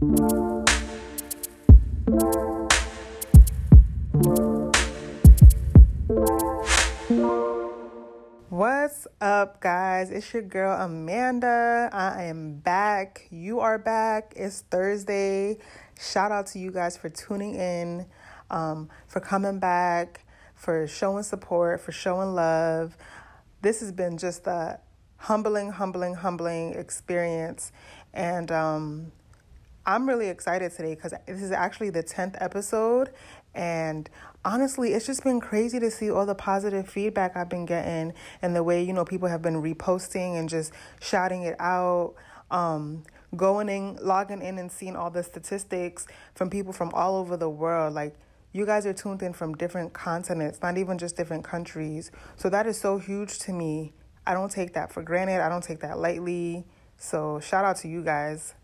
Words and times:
What's 0.00 0.28
up, 9.20 9.60
guys? 9.60 10.12
It's 10.12 10.32
your 10.32 10.42
girl 10.42 10.80
Amanda. 10.80 11.90
I 11.92 12.22
am 12.26 12.58
back. 12.58 13.26
You 13.32 13.58
are 13.58 13.76
back. 13.76 14.34
It's 14.36 14.60
Thursday. 14.60 15.58
Shout 15.98 16.30
out 16.30 16.46
to 16.48 16.60
you 16.60 16.70
guys 16.70 16.96
for 16.96 17.08
tuning 17.08 17.56
in, 17.56 18.06
um, 18.52 18.88
for 19.08 19.18
coming 19.18 19.58
back, 19.58 20.24
for 20.54 20.86
showing 20.86 21.24
support, 21.24 21.80
for 21.80 21.90
showing 21.90 22.36
love. 22.36 22.96
This 23.62 23.80
has 23.80 23.90
been 23.90 24.16
just 24.16 24.46
a 24.46 24.78
humbling, 25.16 25.72
humbling, 25.72 26.14
humbling 26.14 26.74
experience. 26.74 27.72
And 28.14 28.52
um, 28.52 29.10
I'm 29.88 30.06
really 30.06 30.28
excited 30.28 30.70
today 30.72 30.94
because 30.94 31.14
this 31.26 31.40
is 31.40 31.50
actually 31.50 31.88
the 31.88 32.02
10th 32.02 32.36
episode. 32.42 33.08
And 33.54 34.08
honestly, 34.44 34.92
it's 34.92 35.06
just 35.06 35.24
been 35.24 35.40
crazy 35.40 35.80
to 35.80 35.90
see 35.90 36.10
all 36.10 36.26
the 36.26 36.34
positive 36.34 36.86
feedback 36.86 37.38
I've 37.38 37.48
been 37.48 37.64
getting 37.64 38.12
and 38.42 38.54
the 38.54 38.62
way, 38.62 38.82
you 38.82 38.92
know, 38.92 39.06
people 39.06 39.28
have 39.28 39.40
been 39.40 39.62
reposting 39.62 40.38
and 40.38 40.46
just 40.46 40.74
shouting 41.00 41.42
it 41.42 41.56
out. 41.58 42.16
Um, 42.50 43.04
going 43.34 43.70
in, 43.70 43.96
logging 44.02 44.42
in 44.42 44.58
and 44.58 44.70
seeing 44.70 44.94
all 44.94 45.10
the 45.10 45.22
statistics 45.22 46.06
from 46.34 46.50
people 46.50 46.74
from 46.74 46.90
all 46.92 47.16
over 47.16 47.38
the 47.38 47.48
world. 47.48 47.94
Like, 47.94 48.14
you 48.52 48.66
guys 48.66 48.84
are 48.84 48.92
tuned 48.92 49.22
in 49.22 49.32
from 49.32 49.54
different 49.54 49.94
continents, 49.94 50.60
not 50.62 50.76
even 50.76 50.98
just 50.98 51.16
different 51.16 51.44
countries. 51.44 52.10
So 52.36 52.50
that 52.50 52.66
is 52.66 52.78
so 52.78 52.98
huge 52.98 53.38
to 53.40 53.52
me. 53.52 53.94
I 54.26 54.34
don't 54.34 54.50
take 54.50 54.74
that 54.74 54.92
for 54.92 55.02
granted. 55.02 55.40
I 55.40 55.48
don't 55.48 55.64
take 55.64 55.80
that 55.80 55.98
lightly. 55.98 56.66
So 56.98 57.40
shout 57.40 57.64
out 57.64 57.76
to 57.78 57.88
you 57.88 58.02
guys. 58.02 58.54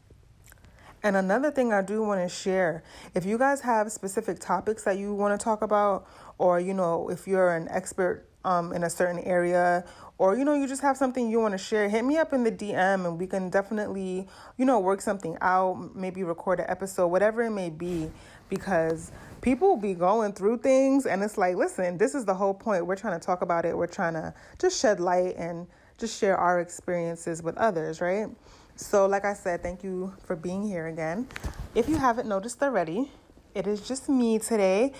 And 1.04 1.18
another 1.18 1.50
thing 1.50 1.70
I 1.70 1.82
do 1.82 2.02
want 2.02 2.22
to 2.22 2.34
share, 2.34 2.82
if 3.14 3.26
you 3.26 3.36
guys 3.36 3.60
have 3.60 3.92
specific 3.92 4.38
topics 4.38 4.84
that 4.84 4.96
you 4.96 5.12
want 5.12 5.38
to 5.38 5.44
talk 5.44 5.60
about, 5.60 6.08
or 6.38 6.58
you 6.58 6.72
know, 6.72 7.10
if 7.10 7.28
you're 7.28 7.54
an 7.54 7.68
expert 7.68 8.26
um, 8.42 8.72
in 8.72 8.84
a 8.84 8.90
certain 8.90 9.18
area, 9.18 9.84
or 10.16 10.34
you 10.34 10.46
know, 10.46 10.54
you 10.54 10.66
just 10.66 10.80
have 10.80 10.96
something 10.96 11.30
you 11.30 11.40
want 11.40 11.52
to 11.52 11.58
share, 11.58 11.90
hit 11.90 12.06
me 12.06 12.16
up 12.16 12.32
in 12.32 12.42
the 12.42 12.50
DM 12.50 13.04
and 13.06 13.18
we 13.18 13.26
can 13.26 13.50
definitely, 13.50 14.26
you 14.56 14.64
know, 14.64 14.80
work 14.80 15.02
something 15.02 15.36
out, 15.42 15.94
maybe 15.94 16.24
record 16.24 16.58
an 16.58 16.66
episode, 16.70 17.08
whatever 17.08 17.42
it 17.42 17.50
may 17.50 17.68
be, 17.68 18.10
because 18.48 19.12
people 19.42 19.76
be 19.76 19.92
going 19.92 20.32
through 20.32 20.56
things 20.56 21.04
and 21.04 21.22
it's 21.22 21.36
like, 21.36 21.54
listen, 21.56 21.98
this 21.98 22.14
is 22.14 22.24
the 22.24 22.34
whole 22.34 22.54
point. 22.54 22.86
We're 22.86 22.96
trying 22.96 23.20
to 23.20 23.24
talk 23.24 23.42
about 23.42 23.66
it. 23.66 23.76
We're 23.76 23.86
trying 23.88 24.14
to 24.14 24.32
just 24.58 24.80
shed 24.80 25.00
light 25.00 25.36
and 25.36 25.66
just 25.98 26.18
share 26.18 26.38
our 26.38 26.60
experiences 26.60 27.42
with 27.42 27.58
others, 27.58 28.00
right? 28.00 28.28
So, 28.76 29.06
like 29.06 29.24
I 29.24 29.34
said, 29.34 29.62
thank 29.62 29.84
you 29.84 30.12
for 30.24 30.34
being 30.34 30.64
here 30.64 30.88
again. 30.88 31.28
If 31.76 31.88
you 31.88 31.96
haven't 31.96 32.28
noticed 32.28 32.60
already, 32.60 33.10
it 33.54 33.68
is 33.68 33.86
just 33.86 34.08
me 34.08 34.40
today. 34.40 34.92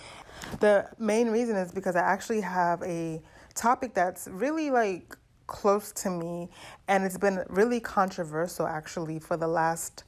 The 0.60 0.88
main 0.98 1.28
reason 1.30 1.56
is 1.56 1.72
because 1.72 1.96
I 1.96 2.02
actually 2.02 2.42
have 2.42 2.82
a 2.84 3.20
topic 3.54 3.92
that's 3.92 4.28
really 4.28 4.70
like 4.70 5.16
close 5.48 5.90
to 5.92 6.10
me 6.10 6.48
and 6.88 7.04
it's 7.04 7.18
been 7.18 7.44
really 7.48 7.80
controversial 7.80 8.66
actually 8.66 9.18
for 9.18 9.36
the 9.36 9.48
last, 9.48 10.04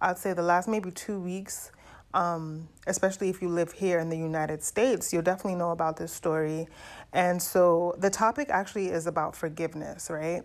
I'd 0.00 0.18
say 0.18 0.34
the 0.34 0.42
last 0.42 0.68
maybe 0.68 0.90
two 0.90 1.18
weeks. 1.18 1.72
Um, 2.14 2.68
especially 2.86 3.28
if 3.28 3.42
you 3.42 3.48
live 3.48 3.72
here 3.72 3.98
in 3.98 4.08
the 4.08 4.16
United 4.16 4.62
States, 4.62 5.12
you'll 5.12 5.22
definitely 5.22 5.56
know 5.56 5.70
about 5.70 5.98
this 5.98 6.12
story. 6.12 6.66
And 7.12 7.42
so 7.42 7.94
the 7.98 8.08
topic 8.08 8.48
actually 8.48 8.88
is 8.88 9.06
about 9.06 9.36
forgiveness, 9.36 10.08
right? 10.08 10.42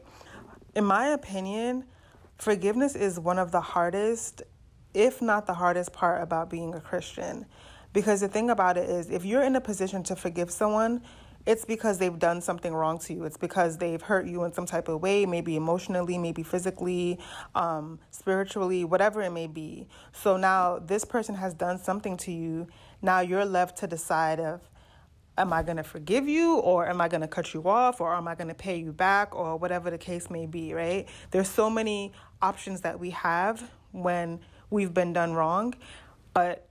In 0.75 0.83
my 0.83 1.08
opinion, 1.08 1.86
Forgiveness 2.42 2.95
is 2.95 3.20
one 3.20 3.38
of 3.38 3.52
the 3.52 3.61
hardest, 3.61 4.42
if 4.95 5.22
not 5.22 5.45
the 5.45 5.53
hardest 5.53 5.94
part 5.94 6.23
about 6.23 6.50
being 6.50 6.73
a 6.73 6.81
Christian. 6.81 7.45
Because 7.94 8.22
the 8.22 8.28
thing 8.28 8.50
about 8.50 8.78
it 8.78 8.89
is, 8.89 9.11
if 9.11 9.23
you're 9.23 9.44
in 9.44 9.56
a 9.56 9.61
position 9.61 10.02
to 10.02 10.16
forgive 10.16 10.50
someone, 10.50 11.03
it's 11.45 11.66
because 11.66 12.00
they've 12.00 12.17
done 12.17 12.42
something 12.42 12.73
wrong 12.73 12.98
to 12.98 13.14
you. 13.14 13.26
It's 13.26 13.38
because 13.38 13.77
they've 13.77 14.02
hurt 14.02 14.26
you 14.26 14.43
in 14.43 14.54
some 14.54 14.66
type 14.66 14.88
of 14.88 15.04
way, 15.04 15.27
maybe 15.27 15.55
emotionally, 15.55 16.17
maybe 16.17 16.42
physically, 16.42 17.20
um, 17.54 17.99
spiritually, 18.10 18.86
whatever 18.86 19.21
it 19.21 19.30
may 19.30 19.45
be. 19.45 19.87
So 20.11 20.36
now 20.36 20.80
this 20.80 21.05
person 21.05 21.36
has 21.36 21.54
done 21.54 21.77
something 21.77 22.17
to 22.17 22.32
you. 22.32 22.66
Now 23.04 23.20
you're 23.20 23.45
left 23.45 23.77
to 23.80 23.87
decide 23.87 24.39
if 24.39 24.61
am 25.42 25.52
I 25.52 25.64
going 25.64 25.78
to 25.78 25.84
forgive 25.84 26.28
you 26.28 26.58
or 26.58 26.88
am 26.88 27.02
I 27.02 27.08
going 27.08 27.22
to 27.22 27.28
cut 27.28 27.54
you 27.54 27.68
off 27.68 28.00
or 28.00 28.16
am 28.16 28.28
I 28.28 28.36
going 28.36 28.48
to 28.48 28.54
pay 28.54 28.78
you 28.78 28.94
back 28.94 29.36
or 29.36 29.58
whatever 29.58 29.90
the 29.90 29.98
case 29.98 30.30
may 30.30 30.46
be, 30.46 30.74
right? 30.74 31.08
There's 31.32 31.50
so 31.50 31.70
many 31.70 32.14
options 32.42 32.82
that 32.82 33.00
we 33.00 33.10
have 33.12 33.70
when 33.92 34.40
we've 34.70 34.94
been 34.94 35.14
done 35.14 35.34
wrong. 35.34 35.74
But 36.34 36.68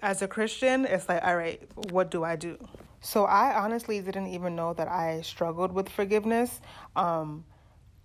as 0.00 0.22
a 0.22 0.28
Christian, 0.28 0.84
it's 0.84 1.08
like, 1.08 1.24
all 1.24 1.36
right, 1.36 1.62
what 1.90 2.10
do 2.10 2.22
I 2.22 2.36
do? 2.36 2.58
So 3.00 3.24
I 3.24 3.58
honestly 3.64 4.00
didn't 4.00 4.28
even 4.28 4.54
know 4.54 4.74
that 4.74 4.88
I 4.88 5.22
struggled 5.22 5.72
with 5.72 5.88
forgiveness. 5.88 6.60
Um, 6.94 7.44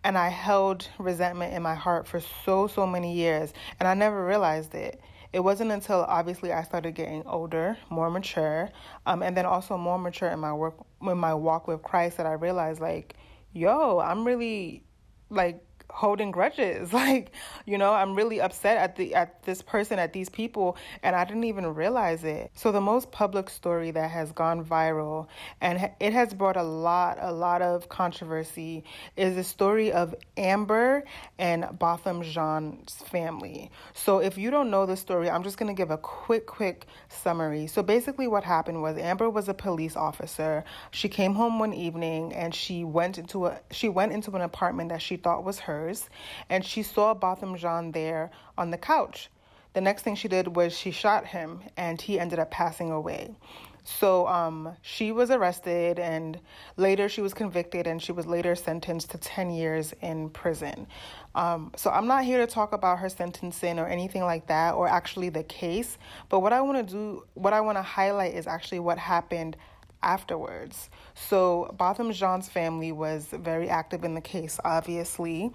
and 0.04 0.18
I 0.18 0.30
held 0.30 0.88
resentment 1.00 1.54
in 1.54 1.62
my 1.62 1.76
heart 1.76 2.08
for 2.08 2.22
so, 2.46 2.68
so 2.68 2.88
many 2.88 3.14
years. 3.14 3.52
And 3.80 3.88
I 3.88 3.94
never 3.94 4.26
realized 4.26 4.74
it. 4.74 5.02
It 5.34 5.42
wasn't 5.42 5.72
until 5.72 6.06
obviously 6.08 6.54
I 6.54 6.64
started 6.64 6.96
getting 6.96 7.26
older, 7.26 7.78
more 7.90 8.10
mature, 8.10 8.70
um, 9.06 9.22
and 9.22 9.36
then 9.36 9.46
also 9.46 9.78
more 9.78 10.00
mature 10.00 10.30
in 10.30 10.40
my 10.40 10.54
work, 10.54 10.76
in 11.02 11.18
my 11.18 11.34
walk 11.34 11.68
with 11.68 11.84
Christ, 11.84 12.18
that 12.18 12.26
I 12.26 12.34
realized 12.34 12.80
like, 12.80 13.16
yo, 13.54 14.00
I'm 14.00 14.26
really 14.26 14.84
like 15.30 15.67
holding 15.90 16.32
grudges. 16.32 16.94
Like 16.98 17.32
you 17.66 17.78
know 17.78 17.94
i'm 17.94 18.16
really 18.16 18.42
upset 18.42 18.78
at 18.78 18.96
the 18.96 19.14
at 19.14 19.44
this 19.44 19.62
person 19.62 20.00
at 20.00 20.14
these 20.14 20.30
people 20.30 20.78
and 21.04 21.16
i 21.16 21.24
didn't 21.24 21.44
even 21.44 21.76
realize 21.76 22.24
it. 22.24 22.50
So 22.56 22.72
the 22.72 22.82
most 22.82 23.12
public 23.12 23.50
story 23.52 23.92
that 23.92 24.10
has 24.10 24.32
gone 24.32 24.66
viral 24.66 25.28
and 25.62 25.92
it 26.00 26.14
has 26.14 26.34
brought 26.34 26.58
a 26.58 26.64
lot 26.64 27.20
a 27.22 27.32
lot 27.32 27.62
of 27.62 27.88
controversy 27.88 28.84
is 29.16 29.36
the 29.36 29.44
story 29.44 29.92
of 29.92 30.16
amber 30.38 31.04
and 31.38 31.68
botham 31.78 32.24
jean's 32.24 32.96
family. 33.12 33.70
So 33.94 34.18
if 34.18 34.38
you 34.40 34.50
don't 34.50 34.72
know 34.72 34.88
the 34.88 34.98
story 34.98 35.30
i'm 35.30 35.44
just 35.44 35.58
going 35.58 35.74
to 35.74 35.78
give 35.78 35.92
a 35.92 35.98
quick 35.98 36.48
quick 36.48 36.88
summary. 37.10 37.68
So 37.68 37.84
basically 37.84 38.28
what 38.28 38.44
happened 38.44 38.82
was 38.82 38.98
amber 38.98 39.30
was 39.30 39.48
a 39.48 39.54
police 39.54 39.96
officer. 39.96 40.64
She 40.92 41.10
came 41.10 41.36
home 41.36 41.60
one 41.60 41.74
evening 41.74 42.34
and 42.34 42.56
she 42.56 42.84
went 42.84 43.18
into 43.20 43.46
a 43.46 43.60
she 43.72 43.88
went 43.88 44.14
into 44.14 44.32
an 44.32 44.42
apartment 44.42 44.90
that 44.90 45.02
she 45.02 45.16
thought 45.18 45.44
was 45.44 45.60
hers 45.60 45.77
hers, 45.78 46.10
and 46.50 46.66
she 46.66 46.84
saw 46.84 47.14
Botham 47.14 47.56
Jean 47.56 47.92
there 47.92 48.32
on 48.58 48.72
the 48.72 48.78
couch. 48.78 49.30
The 49.74 49.82
next 49.82 50.02
thing 50.04 50.16
she 50.16 50.28
did 50.28 50.56
was 50.56 50.78
she 50.78 50.92
shot 50.92 51.26
him, 51.26 51.62
and 51.78 52.02
he 52.02 52.20
ended 52.20 52.40
up 52.40 52.50
passing 52.52 52.92
away. 52.92 53.36
So 53.84 54.28
um, 54.28 54.76
she 54.82 55.14
was 55.14 55.32
arrested, 55.32 55.98
and 55.98 56.40
later 56.76 57.08
she 57.08 57.22
was 57.22 57.34
convicted, 57.34 57.88
and 57.88 58.02
she 58.02 58.12
was 58.12 58.26
later 58.26 58.54
sentenced 58.54 59.12
to 59.12 59.18
10 59.18 59.50
years 59.50 59.94
in 60.02 60.30
prison. 60.30 60.88
Um, 61.36 61.72
so 61.76 61.90
I'm 61.90 62.06
not 62.06 62.26
here 62.26 62.46
to 62.46 62.52
talk 62.52 62.74
about 62.74 63.00
her 63.00 63.08
sentencing 63.08 63.80
or 63.80 63.88
anything 63.88 64.24
like 64.24 64.48
that, 64.48 64.74
or 64.74 64.90
actually 64.90 65.30
the 65.30 65.44
case. 65.44 65.98
But 66.28 66.42
what 66.42 66.52
I 66.52 66.60
want 66.60 66.86
to 66.86 66.94
do, 66.94 67.24
what 67.36 67.54
I 67.54 67.62
want 67.62 67.78
to 67.78 67.82
highlight 67.82 68.34
is 68.34 68.46
actually 68.46 68.80
what 68.80 68.98
happened 68.98 69.56
afterwards. 70.04 70.90
So 71.16 71.74
Botham 71.78 72.12
Jean's 72.12 72.50
family 72.50 72.92
was 72.92 73.28
very 73.32 73.70
active 73.70 74.04
in 74.04 74.14
the 74.14 74.22
case, 74.22 74.60
obviously. 74.64 75.52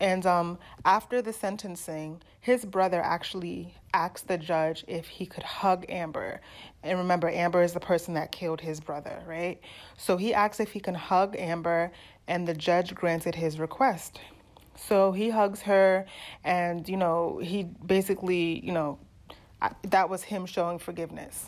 And 0.00 0.26
um, 0.26 0.58
after 0.84 1.22
the 1.22 1.32
sentencing, 1.32 2.22
his 2.40 2.64
brother 2.64 3.00
actually 3.00 3.74
asked 3.94 4.28
the 4.28 4.38
judge 4.38 4.84
if 4.86 5.06
he 5.06 5.26
could 5.26 5.42
hug 5.42 5.86
Amber. 5.88 6.40
And 6.82 6.98
remember, 6.98 7.28
Amber 7.28 7.62
is 7.62 7.72
the 7.72 7.80
person 7.80 8.14
that 8.14 8.30
killed 8.30 8.60
his 8.60 8.78
brother, 8.80 9.22
right? 9.26 9.60
So 9.96 10.16
he 10.16 10.32
asked 10.34 10.60
if 10.60 10.72
he 10.72 10.80
can 10.80 10.94
hug 10.94 11.34
Amber, 11.36 11.90
and 12.28 12.46
the 12.46 12.54
judge 12.54 12.94
granted 12.94 13.34
his 13.34 13.58
request. 13.58 14.20
So 14.76 15.12
he 15.12 15.30
hugs 15.30 15.62
her, 15.62 16.06
and, 16.44 16.86
you 16.88 16.96
know, 16.96 17.40
he 17.42 17.64
basically, 17.64 18.64
you 18.64 18.72
know, 18.72 18.98
that 19.84 20.10
was 20.10 20.22
him 20.22 20.44
showing 20.44 20.78
forgiveness. 20.78 21.46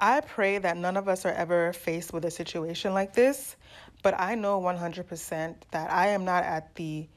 I 0.00 0.20
pray 0.20 0.58
that 0.58 0.76
none 0.76 0.96
of 0.96 1.08
us 1.08 1.24
are 1.24 1.32
ever 1.32 1.72
faced 1.72 2.12
with 2.12 2.26
a 2.26 2.30
situation 2.30 2.92
like 2.92 3.14
this, 3.14 3.56
but 4.02 4.18
I 4.20 4.34
know 4.34 4.60
100% 4.60 5.54
that 5.70 5.90
I 5.90 6.08
am 6.08 6.24
not 6.24 6.44
at 6.44 6.74
the 6.74 7.08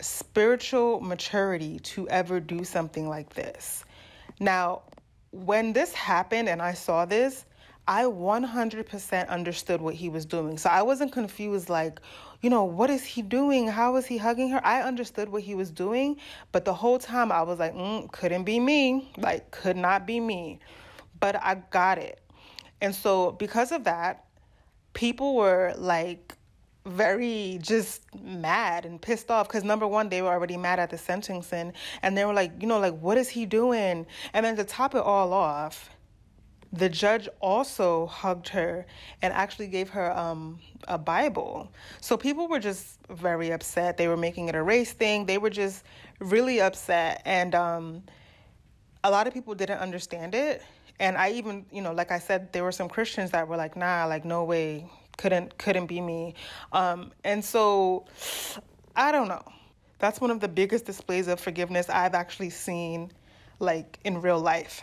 spiritual 0.00 1.00
maturity 1.00 1.78
to 1.80 2.08
ever 2.08 2.40
do 2.40 2.64
something 2.64 3.08
like 3.08 3.34
this. 3.34 3.84
Now, 4.40 4.82
when 5.30 5.74
this 5.74 5.92
happened 5.92 6.48
and 6.48 6.62
I 6.62 6.72
saw 6.72 7.04
this, 7.04 7.44
I 7.86 8.04
100% 8.04 9.28
understood 9.28 9.80
what 9.82 9.94
he 9.94 10.08
was 10.08 10.24
doing. 10.24 10.56
So 10.56 10.70
I 10.70 10.82
wasn't 10.82 11.12
confused, 11.12 11.68
like, 11.68 12.00
you 12.40 12.48
know, 12.48 12.64
what 12.64 12.88
is 12.88 13.04
he 13.04 13.20
doing? 13.20 13.68
How 13.68 13.96
is 13.96 14.06
he 14.06 14.16
hugging 14.16 14.48
her? 14.50 14.60
I 14.64 14.82
understood 14.82 15.28
what 15.28 15.42
he 15.42 15.54
was 15.54 15.70
doing, 15.70 16.16
but 16.50 16.64
the 16.64 16.74
whole 16.74 16.98
time 16.98 17.30
I 17.30 17.42
was 17.42 17.58
like, 17.58 17.74
mm, 17.74 18.10
couldn't 18.10 18.44
be 18.44 18.58
me. 18.58 19.12
Like, 19.18 19.50
could 19.50 19.76
not 19.76 20.06
be 20.06 20.18
me 20.18 20.60
but 21.20 21.36
I 21.36 21.56
got 21.70 21.98
it. 21.98 22.20
And 22.80 22.94
so, 22.94 23.32
because 23.32 23.72
of 23.72 23.84
that, 23.84 24.26
people 24.94 25.34
were 25.34 25.74
like 25.76 26.34
very 26.86 27.58
just 27.60 28.02
mad 28.22 28.86
and 28.86 29.00
pissed 29.00 29.30
off 29.30 29.46
because 29.46 29.62
number 29.62 29.86
one 29.86 30.08
they 30.08 30.22
were 30.22 30.30
already 30.30 30.56
mad 30.56 30.78
at 30.78 30.88
the 30.88 30.96
sentencing 30.96 31.70
and 32.00 32.16
they 32.16 32.24
were 32.24 32.32
like 32.32 32.50
you 32.62 32.66
know 32.66 32.78
like 32.78 32.98
what 32.98 33.18
is 33.18 33.28
he 33.28 33.44
doing? 33.46 34.06
And 34.32 34.46
then 34.46 34.56
to 34.56 34.64
top 34.64 34.94
it 34.94 35.02
all 35.02 35.32
off 35.32 35.90
the 36.72 36.88
judge 36.88 37.28
also 37.40 38.06
hugged 38.06 38.48
her 38.48 38.86
and 39.22 39.32
actually 39.32 39.68
gave 39.68 39.88
her 39.90 40.16
um, 40.16 40.58
a 40.86 40.98
bible. 40.98 41.72
So 42.00 42.16
people 42.16 42.48
were 42.48 42.58
just 42.58 42.98
very 43.08 43.50
upset. 43.52 43.96
They 43.96 44.08
were 44.08 44.16
making 44.16 44.48
it 44.48 44.54
a 44.54 44.62
race 44.62 44.92
thing. 44.92 45.26
They 45.26 45.38
were 45.38 45.50
just 45.50 45.84
really 46.20 46.60
upset. 46.60 47.22
And 47.24 47.54
um, 47.54 48.02
a 49.02 49.10
lot 49.10 49.26
of 49.26 49.32
people 49.32 49.54
didn't 49.54 49.78
understand 49.78 50.34
it 50.34 50.62
and 51.00 51.16
i 51.16 51.30
even 51.30 51.64
you 51.70 51.82
know 51.82 51.92
like 51.92 52.10
i 52.10 52.18
said 52.18 52.52
there 52.52 52.64
were 52.64 52.72
some 52.72 52.88
christians 52.88 53.30
that 53.30 53.46
were 53.48 53.56
like 53.56 53.76
nah 53.76 54.04
like 54.06 54.24
no 54.24 54.44
way. 54.44 54.88
Couldn't 55.16 55.58
couldn't 55.58 55.86
be 55.86 56.00
me. 56.00 56.34
Um, 56.72 57.10
and 57.24 57.44
so 57.44 58.04
i 58.94 59.10
don't 59.10 59.28
know. 59.28 59.42
That's 59.98 60.20
one 60.20 60.30
of 60.30 60.38
the 60.38 60.46
biggest 60.46 60.86
displays 60.86 61.26
of 61.26 61.40
forgiveness 61.40 61.88
i've 61.88 62.14
actually 62.14 62.50
seen 62.50 63.10
like 63.58 63.98
in 64.04 64.20
real 64.20 64.38
life 64.38 64.82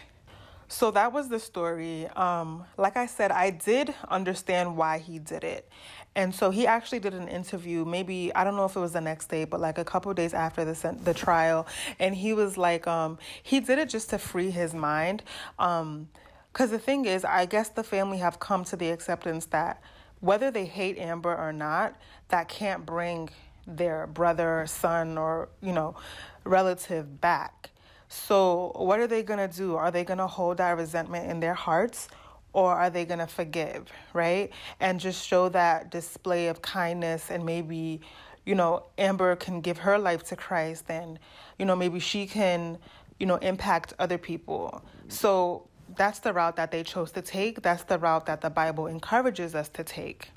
so 0.68 0.92
that 0.92 1.14
was 1.14 1.30
the 1.30 1.40
story. 1.40 2.08
Um, 2.10 2.66
like 2.78 2.98
i 2.98 3.06
said 3.06 3.32
i 3.32 3.50
did 3.50 3.94
understand 4.10 4.78
why 4.78 5.00
he 5.00 5.20
did 5.20 5.44
it. 5.44 5.70
And 6.18 6.34
so 6.34 6.50
he 6.50 6.66
actually 6.66 7.00
did 7.00 7.14
an 7.14 7.28
interview 7.28 7.86
maybe 7.86 8.34
i 8.36 8.44
don't 8.44 8.56
know 8.56 8.66
if 8.66 8.76
it 8.76 8.80
was 8.80 8.94
the 8.94 9.02
next 9.02 9.28
day 9.28 9.46
but 9.46 9.60
like 9.60 9.78
a 9.78 9.84
couple 9.84 10.14
days 10.14 10.34
after 10.34 10.66
the 10.66 10.98
the 11.04 11.14
trial. 11.14 11.68
And 12.00 12.16
he 12.16 12.34
was 12.34 12.58
like 12.58 12.88
um, 12.88 13.18
he 13.42 13.60
did 13.60 13.80
it 13.80 13.90
just 13.90 14.10
to 14.12 14.18
free 14.18 14.52
his 14.52 14.74
mind. 14.74 15.24
Um, 15.60 16.10
because 16.52 16.72
the 16.72 16.80
thing 16.80 17.04
is 17.04 17.26
i 17.26 17.46
guess 17.46 17.68
the 17.68 17.84
family 17.84 18.20
have 18.20 18.40
come 18.40 18.64
to 18.64 18.78
the 18.78 18.90
acceptance 18.90 19.46
that 19.48 19.82
whether 20.26 20.52
they 20.52 20.66
hate 20.66 20.98
Amber 20.98 21.36
or 21.36 21.54
not, 21.54 21.96
that 22.30 22.48
can't 22.48 22.86
bring 22.86 23.30
their 23.68 24.08
brother, 24.08 24.66
son, 24.68 25.18
or, 25.18 25.50
you 25.62 25.72
know, 25.72 25.96
relative 26.44 27.22
back. 27.22 27.70
So, 28.16 28.72
what 28.76 29.00
are 29.02 29.08
they 29.08 29.24
going 29.24 29.48
to 29.48 29.54
do? 29.54 29.76
Are 29.76 29.92
they 29.92 30.06
going 30.06 30.20
to 30.20 30.28
hold 30.28 30.58
that 30.58 30.78
resentment 30.78 31.30
in 31.30 31.42
their 31.42 31.54
hearts? 31.54 32.08
Or 32.54 32.74
are 32.74 32.90
they 32.90 33.04
going 33.04 33.20
to 33.20 33.28
forgive, 33.28 33.88
right? 34.14 34.52
And 34.80 35.00
just 35.02 35.28
show 35.28 35.50
that 35.50 35.92
display 35.92 36.48
of 36.48 36.62
kindness 36.62 37.30
and 37.30 37.46
maybe, 37.46 38.00
you 38.46 38.56
know, 38.56 38.86
Amber 38.98 39.36
can 39.36 39.60
give 39.60 39.80
her 39.80 40.00
life 40.00 40.24
to 40.30 40.38
Christ 40.38 40.86
and, 40.88 41.20
you 41.60 41.66
know, 41.66 41.76
maybe 41.76 42.00
she 42.00 42.26
can, 42.26 42.78
you 43.20 43.26
know, 43.26 43.36
impact 43.36 43.94
other 44.00 44.18
people. 44.18 44.82
So 45.10 45.68
that's 45.98 46.20
the 46.20 46.32
route 46.32 46.56
that 46.56 46.72
they 46.72 46.84
chose 46.84 47.12
to 47.12 47.22
take. 47.22 47.62
That's 47.62 47.84
the 47.84 48.00
route 48.00 48.26
that 48.28 48.40
the 48.40 48.50
Bible 48.50 48.88
encourages 48.88 49.54
us 49.54 49.68
to 49.70 49.84
take. 49.84 50.32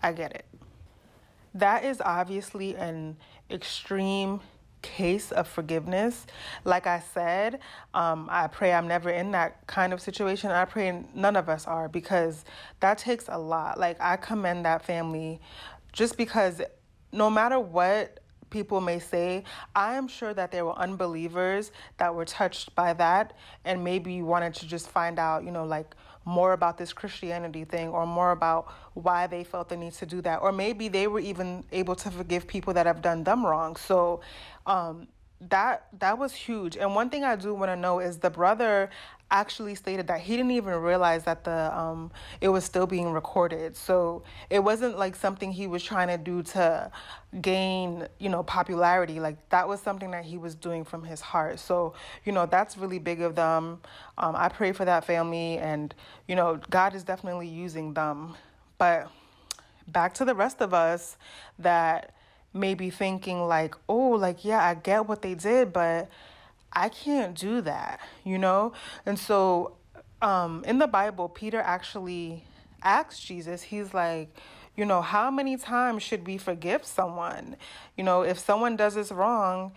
I 0.00 0.12
get 0.12 0.32
it. 0.32 0.46
That 1.54 1.84
is 1.84 2.00
obviously 2.00 2.76
an 2.76 3.16
extreme 3.50 4.40
case 4.84 5.32
of 5.32 5.48
forgiveness. 5.48 6.26
Like 6.64 6.86
I 6.86 7.00
said, 7.00 7.60
um, 7.94 8.28
I 8.30 8.46
pray 8.48 8.74
I'm 8.74 8.86
never 8.86 9.08
in 9.08 9.32
that 9.32 9.66
kind 9.66 9.94
of 9.94 10.00
situation. 10.00 10.50
I 10.50 10.66
pray 10.66 11.02
none 11.14 11.36
of 11.36 11.48
us 11.48 11.66
are 11.66 11.88
because 11.88 12.44
that 12.80 12.98
takes 12.98 13.24
a 13.28 13.38
lot. 13.38 13.80
Like, 13.80 13.96
I 13.98 14.16
commend 14.16 14.66
that 14.66 14.84
family 14.84 15.40
just 15.92 16.18
because 16.18 16.60
no 17.12 17.30
matter 17.30 17.58
what 17.58 18.20
people 18.50 18.80
may 18.80 18.98
say, 18.98 19.42
I 19.74 19.94
am 19.94 20.06
sure 20.06 20.34
that 20.34 20.52
there 20.52 20.66
were 20.66 20.78
unbelievers 20.78 21.72
that 21.96 22.14
were 22.14 22.26
touched 22.26 22.74
by 22.74 22.92
that 22.92 23.32
and 23.64 23.82
maybe 23.82 24.20
wanted 24.20 24.54
to 24.56 24.66
just 24.66 24.88
find 24.88 25.18
out, 25.18 25.44
you 25.44 25.50
know, 25.50 25.64
like 25.64 25.96
more 26.24 26.52
about 26.52 26.78
this 26.78 26.92
Christianity 26.92 27.64
thing 27.64 27.88
or 27.88 28.06
more 28.06 28.30
about 28.30 28.72
why 28.94 29.26
they 29.26 29.44
felt 29.44 29.68
the 29.68 29.76
need 29.76 29.92
to 29.94 30.06
do 30.06 30.20
that. 30.22 30.42
Or 30.42 30.52
maybe 30.52 30.88
they 30.88 31.06
were 31.06 31.20
even 31.20 31.64
able 31.72 31.94
to 31.96 32.10
forgive 32.10 32.46
people 32.46 32.72
that 32.74 32.86
have 32.86 33.02
done 33.02 33.24
them 33.24 33.44
wrong. 33.44 33.76
So, 33.76 34.20
um, 34.66 35.08
that 35.40 35.88
that 35.98 36.16
was 36.16 36.32
huge 36.32 36.76
and 36.76 36.94
one 36.94 37.10
thing 37.10 37.22
i 37.22 37.36
do 37.36 37.52
want 37.52 37.68
to 37.68 37.76
know 37.76 37.98
is 37.98 38.18
the 38.18 38.30
brother 38.30 38.88
actually 39.34 39.74
stated 39.74 40.06
that 40.06 40.20
he 40.20 40.36
didn't 40.36 40.52
even 40.52 40.74
realize 40.74 41.24
that 41.24 41.42
the 41.42 41.76
um 41.76 42.12
it 42.40 42.48
was 42.48 42.64
still 42.64 42.86
being 42.86 43.10
recorded. 43.10 43.76
So 43.76 44.22
it 44.48 44.60
wasn't 44.60 44.96
like 44.96 45.16
something 45.16 45.50
he 45.50 45.66
was 45.66 45.82
trying 45.82 46.08
to 46.08 46.16
do 46.16 46.42
to 46.54 46.90
gain, 47.40 48.06
you 48.20 48.28
know, 48.28 48.44
popularity. 48.44 49.18
Like 49.18 49.36
that 49.48 49.66
was 49.66 49.80
something 49.80 50.12
that 50.12 50.24
he 50.24 50.38
was 50.38 50.54
doing 50.54 50.84
from 50.84 51.02
his 51.02 51.20
heart. 51.20 51.58
So, 51.58 51.94
you 52.24 52.30
know, 52.30 52.46
that's 52.46 52.78
really 52.78 53.00
big 53.00 53.20
of 53.22 53.34
them. 53.34 53.80
Um 54.18 54.36
I 54.36 54.48
pray 54.48 54.70
for 54.72 54.84
that 54.84 55.04
family 55.04 55.58
and, 55.58 55.92
you 56.28 56.36
know, 56.36 56.60
God 56.70 56.94
is 56.94 57.02
definitely 57.02 57.48
using 57.48 57.92
them. 57.92 58.36
But 58.78 59.10
back 59.88 60.14
to 60.14 60.24
the 60.24 60.34
rest 60.34 60.62
of 60.62 60.72
us 60.72 61.16
that 61.58 62.14
may 62.52 62.74
be 62.74 62.88
thinking 62.88 63.48
like, 63.48 63.74
"Oh, 63.88 64.10
like 64.10 64.44
yeah, 64.44 64.62
I 64.64 64.74
get 64.74 65.08
what 65.08 65.22
they 65.22 65.34
did, 65.34 65.72
but 65.72 66.08
I 66.74 66.88
can't 66.88 67.38
do 67.38 67.60
that, 67.62 68.00
you 68.24 68.38
know? 68.38 68.72
And 69.06 69.18
so 69.18 69.76
um, 70.22 70.64
in 70.66 70.78
the 70.78 70.86
Bible, 70.86 71.28
Peter 71.28 71.60
actually 71.60 72.44
asks 72.82 73.20
Jesus, 73.20 73.62
he's 73.62 73.94
like, 73.94 74.34
you 74.76 74.84
know, 74.84 75.02
how 75.02 75.30
many 75.30 75.56
times 75.56 76.02
should 76.02 76.26
we 76.26 76.36
forgive 76.36 76.84
someone? 76.84 77.56
You 77.96 78.04
know, 78.04 78.22
if 78.22 78.38
someone 78.38 78.76
does 78.76 78.96
us 78.96 79.12
wrong, 79.12 79.72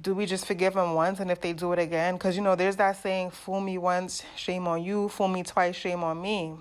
do 0.00 0.14
we 0.14 0.26
just 0.26 0.46
forgive 0.46 0.74
them 0.74 0.94
once 0.94 1.20
and 1.20 1.30
if 1.30 1.40
they 1.40 1.52
do 1.52 1.72
it 1.72 1.78
again? 1.78 2.14
Because, 2.14 2.36
you 2.36 2.42
know, 2.42 2.56
there's 2.56 2.76
that 2.76 2.96
saying, 2.96 3.30
fool 3.30 3.60
me 3.60 3.78
once, 3.78 4.22
shame 4.36 4.66
on 4.66 4.82
you, 4.82 5.08
fool 5.08 5.28
me 5.28 5.42
twice, 5.42 5.76
shame 5.76 6.02
on 6.02 6.20
me. 6.20 6.54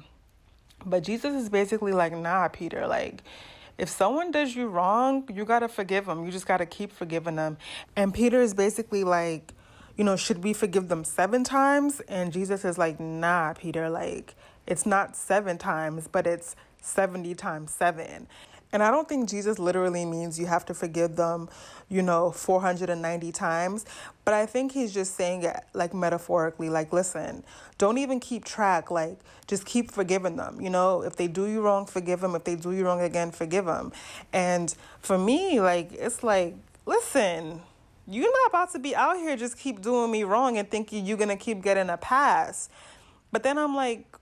But 0.85 1.03
Jesus 1.03 1.33
is 1.33 1.49
basically 1.49 1.93
like, 1.93 2.13
nah, 2.13 2.47
Peter, 2.47 2.87
like, 2.87 3.23
if 3.77 3.89
someone 3.89 4.31
does 4.31 4.55
you 4.55 4.67
wrong, 4.67 5.27
you 5.33 5.45
got 5.45 5.59
to 5.59 5.67
forgive 5.67 6.05
them. 6.05 6.25
You 6.25 6.31
just 6.31 6.47
got 6.47 6.57
to 6.57 6.65
keep 6.65 6.91
forgiving 6.91 7.35
them. 7.35 7.57
And 7.95 8.13
Peter 8.13 8.41
is 8.41 8.53
basically 8.53 9.03
like, 9.03 9.53
you 9.95 10.03
know, 10.03 10.15
should 10.15 10.43
we 10.43 10.53
forgive 10.53 10.89
them 10.89 11.03
seven 11.03 11.43
times? 11.43 12.01
And 12.07 12.31
Jesus 12.31 12.65
is 12.65 12.77
like, 12.77 12.99
nah, 12.99 13.53
Peter, 13.53 13.89
like, 13.89 14.35
it's 14.65 14.85
not 14.85 15.15
seven 15.15 15.57
times, 15.57 16.07
but 16.07 16.27
it's 16.27 16.55
70 16.81 17.35
times 17.35 17.71
seven. 17.71 18.27
And 18.73 18.83
I 18.83 18.91
don't 18.91 19.07
think 19.07 19.29
Jesus 19.29 19.59
literally 19.59 20.05
means 20.05 20.39
you 20.39 20.45
have 20.47 20.65
to 20.65 20.73
forgive 20.73 21.15
them, 21.15 21.49
you 21.87 22.01
know, 22.01 22.31
490 22.31 23.31
times. 23.31 23.85
But 24.25 24.33
I 24.33 24.45
think 24.45 24.73
he's 24.73 24.93
just 24.93 25.15
saying 25.15 25.43
it 25.43 25.55
like 25.73 25.93
metaphorically, 25.93 26.69
like, 26.69 26.91
listen, 26.91 27.43
don't 27.77 27.97
even 27.97 28.19
keep 28.19 28.43
track. 28.43 28.91
Like, 28.91 29.19
just 29.47 29.65
keep 29.65 29.91
forgiving 29.91 30.35
them. 30.35 30.59
You 30.59 30.69
know, 30.69 31.01
if 31.01 31.15
they 31.15 31.27
do 31.27 31.45
you 31.45 31.61
wrong, 31.61 31.85
forgive 31.85 32.19
them. 32.19 32.35
If 32.35 32.43
they 32.43 32.55
do 32.55 32.73
you 32.73 32.85
wrong 32.85 33.01
again, 33.01 33.31
forgive 33.31 33.65
them. 33.65 33.93
And 34.33 34.75
for 34.99 35.17
me, 35.17 35.61
like, 35.61 35.93
it's 35.93 36.21
like, 36.21 36.55
listen, 36.85 37.61
you're 38.05 38.31
not 38.31 38.49
about 38.49 38.71
to 38.73 38.79
be 38.79 38.95
out 38.95 39.17
here 39.17 39.35
just 39.37 39.57
keep 39.57 39.81
doing 39.81 40.11
me 40.11 40.23
wrong 40.23 40.57
and 40.57 40.69
thinking 40.69 41.05
you're 41.05 41.17
going 41.17 41.29
to 41.29 41.37
keep 41.37 41.61
getting 41.61 41.89
a 41.89 41.97
pass. 41.97 42.69
But 43.31 43.43
then 43.43 43.57
I'm 43.57 43.75
like, 43.75 44.16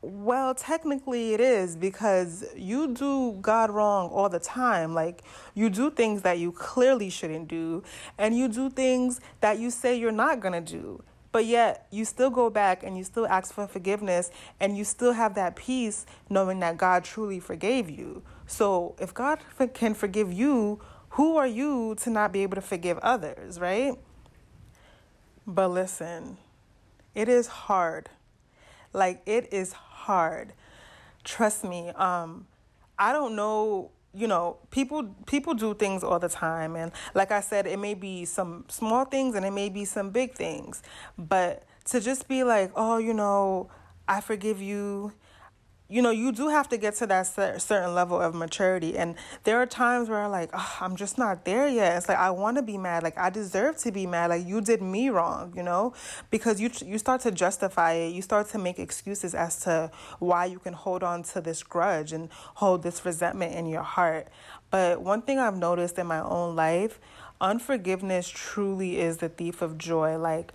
well, 0.00 0.54
technically 0.54 1.34
it 1.34 1.40
is 1.40 1.74
because 1.74 2.44
you 2.56 2.94
do 2.94 3.38
God 3.40 3.70
wrong 3.70 4.10
all 4.10 4.28
the 4.28 4.38
time. 4.38 4.94
Like, 4.94 5.22
you 5.54 5.70
do 5.70 5.90
things 5.90 6.22
that 6.22 6.38
you 6.38 6.52
clearly 6.52 7.10
shouldn't 7.10 7.48
do, 7.48 7.82
and 8.16 8.36
you 8.36 8.48
do 8.48 8.70
things 8.70 9.20
that 9.40 9.58
you 9.58 9.70
say 9.70 9.98
you're 9.98 10.12
not 10.12 10.40
going 10.40 10.52
to 10.52 10.72
do. 10.72 11.02
But 11.32 11.46
yet, 11.46 11.86
you 11.90 12.04
still 12.04 12.30
go 12.30 12.48
back 12.48 12.82
and 12.82 12.96
you 12.96 13.04
still 13.04 13.26
ask 13.26 13.52
for 13.52 13.66
forgiveness, 13.66 14.30
and 14.60 14.78
you 14.78 14.84
still 14.84 15.12
have 15.12 15.34
that 15.34 15.56
peace 15.56 16.06
knowing 16.30 16.60
that 16.60 16.78
God 16.78 17.04
truly 17.04 17.40
forgave 17.40 17.90
you. 17.90 18.22
So, 18.46 18.94
if 18.98 19.12
God 19.12 19.40
can 19.74 19.94
forgive 19.94 20.32
you, 20.32 20.80
who 21.10 21.36
are 21.36 21.46
you 21.46 21.96
to 21.96 22.10
not 22.10 22.32
be 22.32 22.44
able 22.44 22.54
to 22.54 22.60
forgive 22.62 22.98
others, 22.98 23.58
right? 23.58 23.94
But 25.46 25.68
listen, 25.68 26.38
it 27.14 27.28
is 27.28 27.46
hard. 27.48 28.10
Like, 28.92 29.22
it 29.26 29.52
is 29.52 29.72
hard. 29.72 29.87
Trust 31.24 31.64
me. 31.64 31.90
Um, 31.90 32.46
I 32.98 33.12
don't 33.12 33.36
know 33.36 33.90
you 34.14 34.26
know 34.26 34.56
people 34.70 35.04
people 35.26 35.52
do 35.52 35.74
things 35.74 36.02
all 36.02 36.18
the 36.18 36.30
time 36.30 36.74
and 36.76 36.90
like 37.14 37.30
i 37.30 37.40
said 37.40 37.66
it 37.66 37.78
may 37.78 37.92
be 37.92 38.24
some 38.24 38.64
small 38.68 39.04
things 39.04 39.34
and 39.34 39.44
it 39.44 39.50
may 39.50 39.68
be 39.68 39.84
some 39.84 40.08
big 40.08 40.32
things 40.32 40.82
but 41.18 41.62
to 41.84 42.00
just 42.00 42.26
be 42.26 42.42
like 42.42 42.72
oh 42.74 42.96
you 42.96 43.12
know 43.12 43.68
i 44.08 44.18
forgive 44.18 44.62
you 44.62 45.12
you 45.90 46.02
know, 46.02 46.10
you 46.10 46.32
do 46.32 46.48
have 46.48 46.68
to 46.68 46.76
get 46.76 46.96
to 46.96 47.06
that 47.06 47.26
certain 47.26 47.94
level 47.94 48.20
of 48.20 48.34
maturity. 48.34 48.98
And 48.98 49.14
there 49.44 49.56
are 49.56 49.64
times 49.64 50.10
where, 50.10 50.28
like, 50.28 50.50
oh, 50.52 50.76
I'm 50.82 50.96
just 50.96 51.16
not 51.16 51.46
there 51.46 51.66
yet. 51.66 51.96
It's 51.96 52.08
like 52.08 52.18
I 52.18 52.30
want 52.30 52.58
to 52.58 52.62
be 52.62 52.76
mad. 52.76 53.02
Like 53.02 53.16
I 53.16 53.30
deserve 53.30 53.78
to 53.78 53.90
be 53.90 54.06
mad. 54.06 54.28
Like 54.28 54.46
you 54.46 54.60
did 54.60 54.82
me 54.82 55.08
wrong. 55.08 55.54
You 55.56 55.62
know, 55.62 55.94
because 56.30 56.60
you 56.60 56.70
you 56.84 56.98
start 56.98 57.22
to 57.22 57.30
justify 57.30 57.92
it. 57.92 58.12
You 58.12 58.20
start 58.20 58.50
to 58.50 58.58
make 58.58 58.78
excuses 58.78 59.34
as 59.34 59.60
to 59.60 59.90
why 60.18 60.44
you 60.44 60.58
can 60.58 60.74
hold 60.74 61.02
on 61.02 61.22
to 61.24 61.40
this 61.40 61.62
grudge 61.62 62.12
and 62.12 62.28
hold 62.32 62.82
this 62.82 63.04
resentment 63.06 63.54
in 63.54 63.64
your 63.64 63.82
heart. 63.82 64.28
But 64.70 65.00
one 65.00 65.22
thing 65.22 65.38
I've 65.38 65.56
noticed 65.56 65.98
in 65.98 66.06
my 66.06 66.20
own 66.20 66.54
life, 66.54 67.00
unforgiveness 67.40 68.28
truly 68.28 68.98
is 68.98 69.18
the 69.18 69.30
thief 69.30 69.62
of 69.62 69.78
joy. 69.78 70.18
Like 70.18 70.52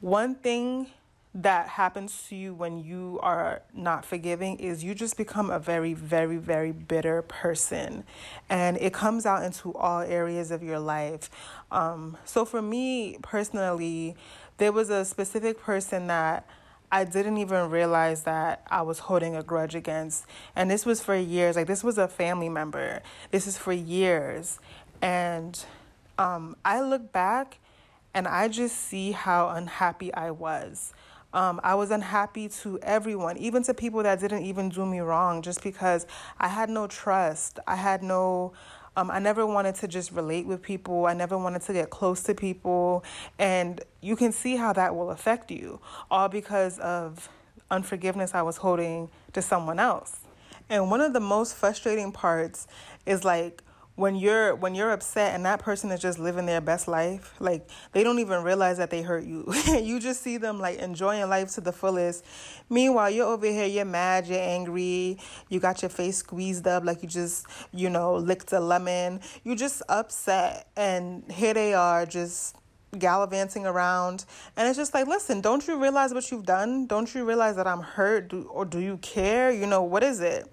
one 0.00 0.34
thing 0.34 0.88
that 1.36 1.68
happens 1.68 2.24
to 2.28 2.34
you 2.34 2.54
when 2.54 2.82
you 2.82 3.20
are 3.22 3.60
not 3.74 4.06
forgiving 4.06 4.58
is 4.58 4.82
you 4.82 4.94
just 4.94 5.18
become 5.18 5.50
a 5.50 5.58
very, 5.58 5.92
very, 5.92 6.38
very 6.38 6.72
bitter 6.72 7.20
person. 7.20 8.04
And 8.48 8.78
it 8.78 8.94
comes 8.94 9.26
out 9.26 9.44
into 9.44 9.74
all 9.74 10.00
areas 10.00 10.50
of 10.50 10.62
your 10.62 10.78
life. 10.78 11.28
Um, 11.70 12.16
so 12.24 12.46
for 12.46 12.62
me 12.62 13.18
personally, 13.20 14.16
there 14.56 14.72
was 14.72 14.88
a 14.88 15.04
specific 15.04 15.60
person 15.60 16.06
that 16.06 16.48
I 16.90 17.04
didn't 17.04 17.36
even 17.36 17.68
realize 17.68 18.22
that 18.22 18.66
I 18.70 18.80
was 18.80 19.00
holding 19.00 19.36
a 19.36 19.42
grudge 19.42 19.74
against. 19.74 20.24
And 20.54 20.70
this 20.70 20.86
was 20.86 21.02
for 21.02 21.14
years. 21.14 21.54
Like, 21.54 21.66
this 21.66 21.84
was 21.84 21.98
a 21.98 22.08
family 22.08 22.48
member. 22.48 23.02
This 23.30 23.46
is 23.46 23.58
for 23.58 23.74
years. 23.74 24.58
And 25.02 25.62
um, 26.16 26.56
I 26.64 26.80
look 26.80 27.12
back 27.12 27.58
and 28.14 28.26
I 28.26 28.48
just 28.48 28.78
see 28.78 29.12
how 29.12 29.50
unhappy 29.50 30.14
I 30.14 30.30
was. 30.30 30.94
Um, 31.32 31.60
I 31.62 31.74
was 31.74 31.90
unhappy 31.90 32.48
to 32.48 32.78
everyone, 32.80 33.36
even 33.36 33.62
to 33.64 33.74
people 33.74 34.02
that 34.02 34.20
didn't 34.20 34.44
even 34.44 34.68
do 34.68 34.86
me 34.86 35.00
wrong, 35.00 35.42
just 35.42 35.62
because 35.62 36.06
I 36.38 36.48
had 36.48 36.70
no 36.70 36.86
trust. 36.86 37.58
I 37.66 37.76
had 37.76 38.02
no, 38.02 38.52
um, 38.96 39.10
I 39.10 39.18
never 39.18 39.44
wanted 39.44 39.74
to 39.76 39.88
just 39.88 40.12
relate 40.12 40.46
with 40.46 40.62
people. 40.62 41.06
I 41.06 41.14
never 41.14 41.36
wanted 41.36 41.62
to 41.62 41.72
get 41.72 41.90
close 41.90 42.22
to 42.24 42.34
people. 42.34 43.04
And 43.38 43.80
you 44.00 44.16
can 44.16 44.32
see 44.32 44.56
how 44.56 44.72
that 44.74 44.94
will 44.96 45.10
affect 45.10 45.50
you, 45.50 45.80
all 46.10 46.28
because 46.28 46.78
of 46.78 47.28
unforgiveness 47.70 48.34
I 48.34 48.42
was 48.42 48.58
holding 48.58 49.10
to 49.32 49.42
someone 49.42 49.78
else. 49.78 50.20
And 50.68 50.90
one 50.90 51.00
of 51.00 51.12
the 51.12 51.20
most 51.20 51.54
frustrating 51.54 52.12
parts 52.12 52.66
is 53.04 53.24
like 53.24 53.62
when 53.96 54.14
you're 54.14 54.54
when 54.54 54.74
you're 54.74 54.92
upset 54.92 55.34
and 55.34 55.44
that 55.46 55.58
person 55.58 55.90
is 55.90 56.00
just 56.00 56.18
living 56.18 56.44
their 56.44 56.60
best 56.60 56.86
life 56.86 57.34
like 57.40 57.68
they 57.92 58.04
don't 58.04 58.18
even 58.18 58.42
realize 58.42 58.76
that 58.76 58.90
they 58.90 59.02
hurt 59.02 59.24
you. 59.24 59.44
You 59.86 59.98
just 59.98 60.22
see 60.22 60.36
them 60.36 60.60
like 60.60 60.78
enjoying 60.78 61.28
life 61.28 61.52
to 61.54 61.60
the 61.60 61.72
fullest. 61.72 62.24
Meanwhile 62.68 63.10
you're 63.10 63.26
over 63.26 63.46
here 63.46 63.66
you're 63.66 63.86
mad 63.86 64.26
you're 64.26 64.38
angry 64.38 65.18
you 65.48 65.60
got 65.60 65.82
your 65.82 65.88
face 65.88 66.18
squeezed 66.18 66.66
up 66.66 66.84
like 66.84 67.02
you 67.02 67.08
just 67.08 67.46
you 67.72 67.88
know 67.88 68.16
licked 68.16 68.52
a 68.52 68.60
lemon. 68.60 69.20
You 69.44 69.56
just 69.56 69.82
upset 69.88 70.68
and 70.76 71.24
here 71.32 71.54
they 71.54 71.72
are 71.72 72.04
just 72.04 72.54
gallivanting 72.98 73.66
around. 73.66 74.26
And 74.56 74.68
it's 74.68 74.76
just 74.76 74.92
like 74.92 75.06
listen 75.06 75.40
don't 75.40 75.66
you 75.66 75.80
realize 75.80 76.12
what 76.12 76.30
you've 76.30 76.46
done? 76.46 76.86
Don't 76.86 77.14
you 77.14 77.24
realize 77.24 77.56
that 77.56 77.66
i'm 77.66 77.80
hurt? 77.80 78.28
Do, 78.28 78.42
or 78.52 78.66
do 78.66 78.78
you 78.78 78.98
care? 78.98 79.50
You 79.50 79.66
know 79.66 79.82
what 79.82 80.02
is 80.02 80.20
it? 80.20 80.52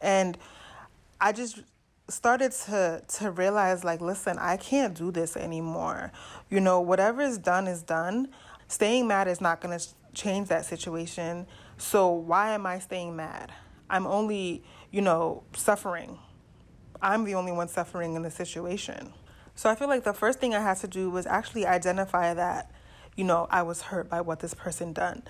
And 0.00 0.38
i 1.20 1.32
just 1.32 1.60
started 2.08 2.52
to 2.52 3.02
to 3.06 3.30
realize 3.30 3.84
like 3.84 4.00
listen 4.00 4.38
i 4.38 4.56
can't 4.56 4.94
do 4.94 5.10
this 5.10 5.36
anymore. 5.36 6.10
You 6.48 6.60
know 6.60 6.80
whatever 6.80 7.20
is 7.22 7.38
done 7.38 7.66
is 7.66 7.82
done. 7.82 8.28
Staying 8.66 9.06
mad 9.06 9.28
is 9.28 9.40
not 9.40 9.60
going 9.60 9.78
to 9.78 9.86
change 10.14 10.48
that 10.48 10.64
situation. 10.64 11.46
So 11.76 12.08
why 12.10 12.54
am 12.54 12.66
i 12.66 12.78
staying 12.78 13.14
mad? 13.14 13.52
I'm 13.90 14.06
only 14.06 14.62
you 14.90 15.02
know 15.02 15.44
suffering. 15.54 16.18
I'm 17.00 17.24
the 17.24 17.34
only 17.34 17.52
one 17.52 17.68
suffering 17.68 18.14
in 18.14 18.22
the 18.22 18.30
situation. 18.30 19.12
So 19.54 19.68
i 19.68 19.74
feel 19.74 19.88
like 19.88 20.04
the 20.04 20.14
first 20.14 20.40
thing 20.40 20.54
i 20.54 20.60
had 20.60 20.78
to 20.78 20.88
do 20.88 21.10
was 21.10 21.26
actually 21.26 21.66
identify 21.66 22.32
that 22.32 22.70
you 23.16 23.24
know 23.24 23.46
i 23.50 23.62
was 23.62 23.82
hurt 23.82 24.08
by 24.08 24.22
what 24.22 24.40
this 24.40 24.54
person 24.54 24.92
done. 24.92 25.22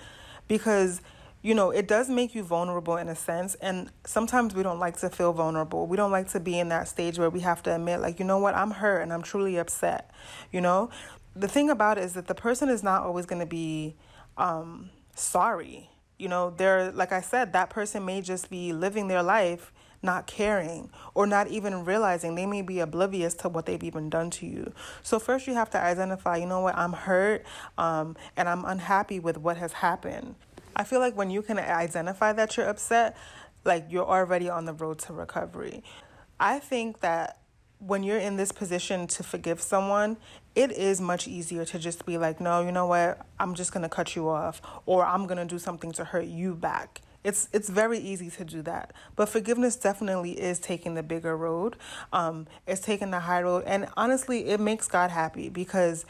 Because 0.47 1.01
you 1.41 1.55
know, 1.55 1.71
it 1.71 1.87
does 1.87 2.09
make 2.09 2.35
you 2.35 2.43
vulnerable 2.43 2.97
in 2.97 3.07
a 3.07 3.15
sense. 3.15 3.55
And 3.55 3.89
sometimes 4.05 4.53
we 4.53 4.63
don't 4.63 4.79
like 4.79 4.97
to 4.97 5.09
feel 5.09 5.31
vulnerable. 5.31 5.87
We 5.87 5.95
don't 5.95 6.11
like 6.11 6.29
to 6.29 6.39
be 6.39 6.59
in 6.59 6.69
that 6.69 6.87
stage 6.87 7.17
where 7.17 7.29
we 7.29 7.39
have 7.41 7.63
to 7.63 7.75
admit, 7.75 8.01
like, 8.01 8.19
you 8.19 8.25
know 8.25 8.39
what, 8.39 8.55
I'm 8.55 8.71
hurt 8.71 9.01
and 9.01 9.13
I'm 9.13 9.21
truly 9.21 9.57
upset. 9.57 10.11
You 10.51 10.61
know, 10.61 10.89
the 11.35 11.47
thing 11.47 11.69
about 11.69 11.97
it 11.97 12.03
is 12.03 12.13
that 12.13 12.27
the 12.27 12.35
person 12.35 12.69
is 12.69 12.83
not 12.83 13.03
always 13.03 13.25
going 13.25 13.39
to 13.39 13.45
be 13.45 13.95
um, 14.37 14.89
sorry. 15.15 15.89
You 16.17 16.27
know, 16.27 16.49
they're, 16.49 16.91
like 16.91 17.13
I 17.13 17.21
said, 17.21 17.53
that 17.53 17.69
person 17.69 18.03
may 18.03 18.21
just 18.21 18.49
be 18.49 18.73
living 18.73 19.07
their 19.07 19.23
life 19.23 19.71
not 20.01 20.27
caring 20.27 20.89
or 21.13 21.27
not 21.27 21.47
even 21.47 21.83
realizing 21.83 22.35
they 22.35 22.45
may 22.45 22.61
be 22.61 22.79
oblivious 22.79 23.33
to 23.33 23.49
what 23.49 23.65
they've 23.65 23.83
even 23.83 24.09
done 24.09 24.29
to 24.29 24.45
you. 24.45 24.71
So 25.03 25.19
first 25.19 25.47
you 25.47 25.53
have 25.55 25.69
to 25.71 25.77
identify, 25.79 26.37
you 26.37 26.45
know 26.45 26.61
what, 26.61 26.77
I'm 26.77 26.93
hurt 26.93 27.45
um, 27.77 28.15
and 28.37 28.47
I'm 28.47 28.65
unhappy 28.65 29.19
with 29.19 29.37
what 29.37 29.57
has 29.57 29.73
happened. 29.73 30.35
I 30.79 30.85
feel 30.85 31.01
like 31.01 31.17
when 31.17 31.29
you 31.29 31.41
can 31.41 31.59
identify 31.59 32.31
that 32.31 32.55
you're 32.55 32.69
upset, 32.69 33.17
like 33.65 33.87
you're 33.89 34.07
already 34.07 34.49
on 34.49 34.63
the 34.63 34.71
road 34.71 34.99
to 34.99 35.13
recovery. 35.13 35.83
I 36.39 36.59
think 36.59 37.01
that 37.01 37.39
when 37.79 38.01
you're 38.01 38.17
in 38.17 38.37
this 38.37 38.53
position 38.53 39.05
to 39.07 39.21
forgive 39.21 39.59
someone, 39.59 40.15
it 40.55 40.71
is 40.71 41.01
much 41.01 41.27
easier 41.27 41.65
to 41.65 41.79
just 41.79 42.05
be 42.05 42.17
like, 42.17 42.39
no, 42.39 42.61
you 42.61 42.71
know 42.71 42.87
what? 42.87 43.25
I'm 43.41 43.55
just 43.55 43.73
going 43.73 43.83
to 43.83 43.89
cut 43.89 44.15
you 44.15 44.29
off 44.29 44.61
or 44.85 45.05
I'm 45.05 45.27
going 45.27 45.37
to 45.37 45.43
do 45.43 45.59
something 45.59 45.91
to 45.91 46.05
hurt 46.05 46.27
you 46.27 46.55
back. 46.55 47.01
It's 47.25 47.49
it's 47.51 47.67
very 47.67 47.99
easy 47.99 48.29
to 48.29 48.45
do 48.45 48.61
that, 48.61 48.93
but 49.17 49.27
forgiveness 49.27 49.75
definitely 49.75 50.39
is 50.39 50.57
taking 50.57 50.93
the 50.93 51.03
bigger 51.03 51.35
road. 51.35 51.75
Um, 52.13 52.47
it's 52.65 52.79
taking 52.79 53.11
the 53.11 53.19
high 53.19 53.41
road, 53.41 53.65
and 53.67 53.89
honestly, 53.97 54.45
it 54.45 54.61
makes 54.61 54.87
God 54.87 55.11
happy 55.11 55.49
because 55.49 56.05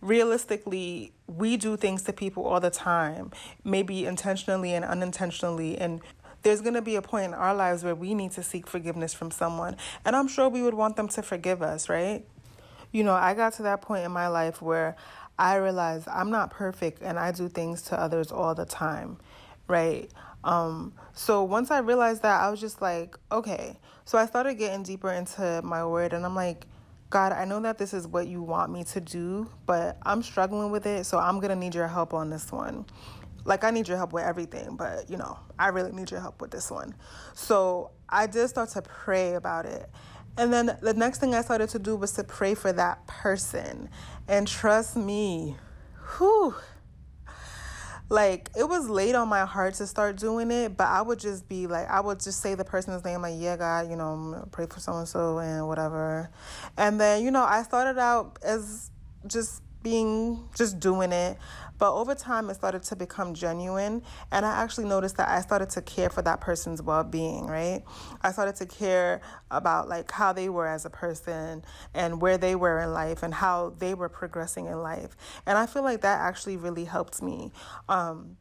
realistically, 0.00 1.12
we 1.26 1.56
do 1.56 1.76
things 1.76 2.02
to 2.04 2.12
people 2.12 2.44
all 2.44 2.60
the 2.60 2.70
time, 2.70 3.30
maybe 3.64 4.06
intentionally 4.06 4.74
and 4.74 4.84
unintentionally. 4.84 5.78
And 5.78 6.00
there's 6.42 6.60
going 6.60 6.74
to 6.74 6.82
be 6.82 6.96
a 6.96 7.02
point 7.02 7.26
in 7.26 7.34
our 7.34 7.54
lives 7.54 7.84
where 7.84 7.94
we 7.94 8.14
need 8.14 8.32
to 8.32 8.42
seek 8.42 8.66
forgiveness 8.66 9.12
from 9.12 9.30
someone. 9.30 9.76
And 10.04 10.16
I'm 10.16 10.28
sure 10.28 10.48
we 10.48 10.62
would 10.62 10.74
want 10.74 10.96
them 10.96 11.08
to 11.08 11.22
forgive 11.22 11.62
us, 11.62 11.88
right? 11.88 12.24
You 12.92 13.04
know, 13.04 13.14
I 13.14 13.34
got 13.34 13.52
to 13.54 13.62
that 13.64 13.82
point 13.82 14.04
in 14.04 14.10
my 14.10 14.28
life 14.28 14.60
where 14.62 14.96
I 15.38 15.56
realized 15.56 16.08
I'm 16.08 16.30
not 16.30 16.50
perfect 16.50 17.02
and 17.02 17.18
I 17.18 17.32
do 17.32 17.48
things 17.48 17.82
to 17.82 18.00
others 18.00 18.32
all 18.32 18.54
the 18.54 18.64
time, 18.64 19.18
right? 19.68 20.10
Um, 20.42 20.94
so 21.12 21.44
once 21.44 21.70
I 21.70 21.78
realized 21.78 22.22
that, 22.22 22.40
I 22.40 22.50
was 22.50 22.60
just 22.60 22.82
like, 22.82 23.16
okay. 23.30 23.76
So 24.04 24.18
I 24.18 24.26
started 24.26 24.54
getting 24.54 24.82
deeper 24.82 25.12
into 25.12 25.60
my 25.62 25.84
word 25.84 26.12
and 26.12 26.24
I'm 26.24 26.34
like, 26.34 26.66
God, 27.10 27.32
I 27.32 27.44
know 27.44 27.60
that 27.60 27.76
this 27.76 27.92
is 27.92 28.06
what 28.06 28.28
you 28.28 28.40
want 28.40 28.72
me 28.72 28.84
to 28.84 29.00
do, 29.00 29.50
but 29.66 29.98
I'm 30.04 30.22
struggling 30.22 30.70
with 30.70 30.86
it, 30.86 31.04
so 31.04 31.18
I'm 31.18 31.40
gonna 31.40 31.56
need 31.56 31.74
your 31.74 31.88
help 31.88 32.14
on 32.14 32.30
this 32.30 32.52
one. 32.52 32.86
Like, 33.44 33.64
I 33.64 33.70
need 33.70 33.88
your 33.88 33.96
help 33.96 34.12
with 34.12 34.24
everything, 34.24 34.76
but 34.76 35.10
you 35.10 35.16
know, 35.16 35.38
I 35.58 35.68
really 35.68 35.90
need 35.90 36.10
your 36.10 36.20
help 36.20 36.40
with 36.40 36.52
this 36.52 36.70
one. 36.70 36.94
So 37.34 37.90
I 38.08 38.26
did 38.26 38.48
start 38.48 38.68
to 38.70 38.82
pray 38.82 39.34
about 39.34 39.66
it. 39.66 39.90
And 40.36 40.52
then 40.52 40.78
the 40.80 40.94
next 40.94 41.18
thing 41.18 41.34
I 41.34 41.42
started 41.42 41.68
to 41.70 41.78
do 41.78 41.96
was 41.96 42.12
to 42.12 42.24
pray 42.24 42.54
for 42.54 42.72
that 42.72 43.04
person. 43.06 43.90
And 44.28 44.46
trust 44.46 44.96
me, 44.96 45.56
whew, 46.16 46.54
like 48.10 48.50
it 48.58 48.68
was 48.68 48.90
late 48.90 49.14
on 49.14 49.28
my 49.28 49.46
heart 49.46 49.74
to 49.74 49.86
start 49.86 50.16
doing 50.16 50.50
it, 50.50 50.76
but 50.76 50.88
I 50.88 51.00
would 51.00 51.20
just 51.20 51.48
be 51.48 51.68
like, 51.68 51.88
I 51.88 52.00
would 52.00 52.18
just 52.18 52.42
say 52.42 52.56
the 52.56 52.64
person's 52.64 53.04
name, 53.04 53.22
like, 53.22 53.36
yeah, 53.38 53.56
God, 53.56 53.88
you 53.88 53.96
know, 53.96 54.46
pray 54.50 54.66
for 54.66 54.80
so 54.80 54.94
and 54.94 55.08
so 55.08 55.38
and 55.38 55.66
whatever. 55.68 56.28
And 56.76 57.00
then, 57.00 57.22
you 57.22 57.30
know, 57.30 57.44
I 57.44 57.62
started 57.62 57.98
out 57.98 58.38
as 58.42 58.90
just 59.26 59.62
being 59.82 60.48
just 60.54 60.80
doing 60.80 61.12
it 61.12 61.38
but 61.80 61.92
over 61.92 62.14
time 62.14 62.48
it 62.48 62.54
started 62.54 62.84
to 62.84 62.94
become 62.94 63.34
genuine 63.34 64.02
and 64.30 64.46
i 64.46 64.62
actually 64.62 64.86
noticed 64.86 65.16
that 65.16 65.28
i 65.28 65.40
started 65.40 65.68
to 65.68 65.82
care 65.82 66.08
for 66.08 66.22
that 66.22 66.40
person's 66.40 66.80
well-being 66.80 67.50
right? 67.50 67.82
I 68.22 68.32
started 68.32 68.56
to 68.56 68.66
care 68.66 69.20
about 69.50 69.88
like 69.88 70.10
how 70.10 70.32
they 70.32 70.48
were 70.48 70.66
as 70.66 70.84
a 70.84 70.90
person 70.90 71.64
and 71.94 72.20
where 72.20 72.38
they 72.38 72.54
were 72.54 72.80
in 72.80 72.92
life 72.92 73.22
and 73.22 73.34
how 73.34 73.74
they 73.78 73.94
were 73.94 74.08
progressing 74.08 74.66
in 74.66 74.82
life. 74.82 75.16
And 75.46 75.58
i 75.58 75.66
feel 75.66 75.82
like 75.82 76.00
that 76.02 76.20
actually 76.20 76.56
really 76.56 76.84
helped 76.84 77.22
me. 77.22 77.52
Um, 77.88 78.36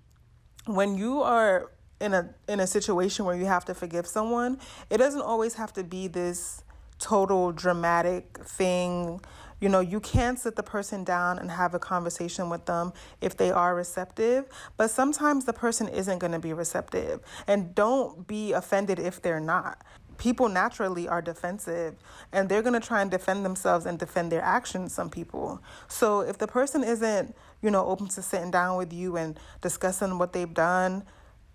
when 0.65 0.98
you 0.98 1.22
are 1.22 1.72
in 2.00 2.13
a 2.13 2.34
in 2.48 2.60
a 2.60 2.67
situation 2.67 3.25
where 3.25 3.36
you 3.36 3.46
have 3.46 3.65
to 3.65 3.74
forgive 3.74 4.08
someone 4.08 4.58
it 4.89 4.98
doesn't 4.98 5.22
always 5.22 5.55
have 5.55 5.74
to 5.74 5.84
be 5.84 6.08
this 6.08 6.63
total 6.98 7.51
dramatic 7.51 8.39
thing 8.46 9.19
you 9.59 9.69
know, 9.69 9.79
you 9.79 9.99
can 9.99 10.37
sit 10.37 10.55
the 10.55 10.63
person 10.63 11.03
down 11.03 11.39
and 11.39 11.51
have 11.51 11.73
a 11.73 11.79
conversation 11.79 12.49
with 12.49 12.65
them 12.65 12.93
if 13.21 13.35
they 13.35 13.51
are 13.51 13.75
receptive, 13.75 14.45
but 14.77 14.89
sometimes 14.89 15.45
the 15.45 15.53
person 15.53 15.87
isn't 15.87 16.19
going 16.19 16.31
to 16.31 16.39
be 16.39 16.53
receptive. 16.53 17.21
And 17.47 17.75
don't 17.75 18.27
be 18.27 18.53
offended 18.53 18.99
if 18.99 19.21
they're 19.21 19.39
not. 19.39 19.83
People 20.17 20.49
naturally 20.49 21.07
are 21.07 21.21
defensive 21.21 21.95
and 22.33 22.49
they're 22.49 22.61
going 22.61 22.79
to 22.79 22.85
try 22.85 23.01
and 23.01 23.09
defend 23.09 23.45
themselves 23.45 23.85
and 23.85 23.97
defend 23.97 24.31
their 24.31 24.41
actions, 24.41 24.93
some 24.93 25.09
people. 25.09 25.61
So 25.87 26.21
if 26.21 26.37
the 26.37 26.47
person 26.47 26.83
isn't, 26.83 27.35
you 27.61 27.71
know, 27.71 27.85
open 27.85 28.07
to 28.09 28.21
sitting 28.21 28.51
down 28.51 28.77
with 28.77 28.91
you 28.91 29.15
and 29.15 29.39
discussing 29.61 30.17
what 30.17 30.33
they've 30.33 30.53
done, 30.53 31.03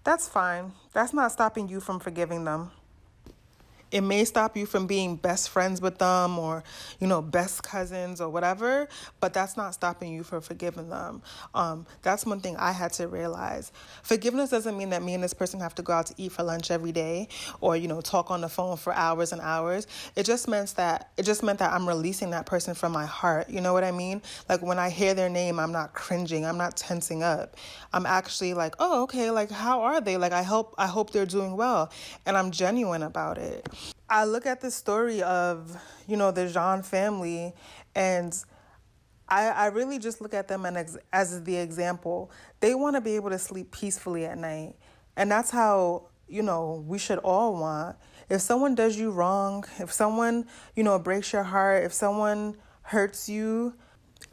that's 0.03 0.29
fine. 0.29 0.73
That's 0.93 1.13
not 1.13 1.33
stopping 1.33 1.69
you 1.69 1.81
from 1.81 2.01
forgiving 2.01 2.45
them 2.45 2.71
it 3.95 4.01
may 4.01 4.25
stop 4.25 4.57
you 4.57 4.67
from 4.67 4.89
being 4.89 5.15
best 5.15 5.49
friends 5.49 5.81
with 5.81 5.99
them 5.99 6.37
or, 6.37 6.65
you 6.99 7.07
know, 7.07 7.23
best 7.23 7.63
cousins 7.63 8.21
or 8.21 8.29
whatever, 8.29 8.89
but 9.21 9.33
that's 9.33 9.57
not 9.57 9.73
stopping 9.73 10.13
you 10.13 10.25
from 10.25 10.41
forgiving 10.41 10.91
them. 10.91 11.23
Um, 11.55 11.87
that's 12.03 12.27
one 12.27 12.41
thing 12.41 12.57
I 12.57 12.73
had 12.73 12.93
to 12.95 13.07
realize. 13.07 13.71
Forgiveness 14.03 14.51
doesn't 14.51 14.77
mean 14.77 14.91
that 14.91 15.05
me 15.05 15.15
and 15.15 15.23
this 15.23 15.33
person 15.33 15.61
have 15.61 15.77
to 15.77 15.83
go 15.83 15.93
out 15.93 16.07
to 16.07 16.15
eat 16.17 16.33
for 16.33 16.43
lunch 16.43 16.73
every 16.73 16.91
day 16.91 17.29
or, 17.61 17.77
you 17.77 17.87
know, 17.87 18.01
talk 18.01 18.33
on 18.33 18.41
the 18.41 18.49
phone 18.49 18.77
for 18.77 18.93
hours 18.93 19.31
and 19.31 19.41
hours. 19.41 19.87
It 20.17 20.27
just 20.27 20.49
meant 20.49 20.75
that 20.75 21.13
it 21.17 21.23
just 21.23 21.45
meant 21.45 21.61
that 21.61 21.73
I'm 21.73 21.87
releasing 21.87 22.31
that 22.31 22.47
person 22.47 22.75
from 22.75 22.91
my 22.91 23.07
heart. 23.07 23.49
You 23.49 23.61
know 23.61 23.73
what 23.73 23.85
I 23.85 23.93
mean? 23.93 24.23
Like 24.49 24.61
when 24.61 24.81
I 24.81 24.91
hear 24.91 25.15
their 25.15 25.29
name, 25.29 25.61
I'm 25.61 25.71
not 25.71 25.95
cringing, 25.95 26.45
I'm 26.45 26.59
not 26.59 26.77
tensing 26.77 27.23
up. 27.23 27.57
I'm 27.93 28.07
actually 28.07 28.55
like, 28.55 28.75
oh, 28.81 29.05
okay, 29.05 29.31
like 29.31 29.53
how 29.53 29.83
are 29.83 30.01
they? 30.01 30.17
Like 30.17 30.33
I 30.33 30.43
hope 30.43 30.75
I 30.79 30.89
hope 30.89 31.11
they're 31.11 31.27
doing 31.27 31.57
well. 31.57 31.93
And 32.27 32.37
I'm 32.37 32.51
genuine 32.51 33.05
about 33.05 33.39
it. 33.39 33.69
I 34.09 34.25
look 34.25 34.47
at 34.47 34.61
the 34.61 34.71
story 34.71 35.23
of, 35.23 35.77
you 36.07 36.17
know, 36.17 36.31
the 36.31 36.49
Jean 36.49 36.83
family 36.83 37.55
and 37.95 38.37
I, 39.29 39.49
I 39.49 39.67
really 39.67 39.99
just 39.99 40.21
look 40.21 40.35
at 40.35 40.49
them 40.49 40.67
as, 40.67 40.99
as 41.13 41.43
the 41.45 41.57
example. 41.57 42.31
They 42.61 42.75
want 42.75 42.97
to 42.97 43.01
be 43.01 43.17
able 43.17 43.31
to 43.31 43.39
sleep 43.39 43.71
peacefully 43.73 44.27
at 44.27 44.37
night. 44.37 44.75
And 45.17 45.31
that's 45.31 45.51
how, 45.51 46.09
you 46.29 46.43
know, 46.43 46.85
we 46.87 46.99
should 46.99 47.19
all 47.19 47.55
want. 47.55 47.97
If 48.29 48.43
someone 48.43 48.75
does 48.75 48.99
you 48.99 49.11
wrong, 49.11 49.65
if 49.79 49.93
someone, 49.93 50.47
you 50.77 50.83
know, 50.83 50.99
breaks 50.99 51.33
your 51.33 51.43
heart, 51.43 51.85
if 51.85 51.93
someone 51.93 52.57
hurts 52.83 53.29
you, 53.29 53.75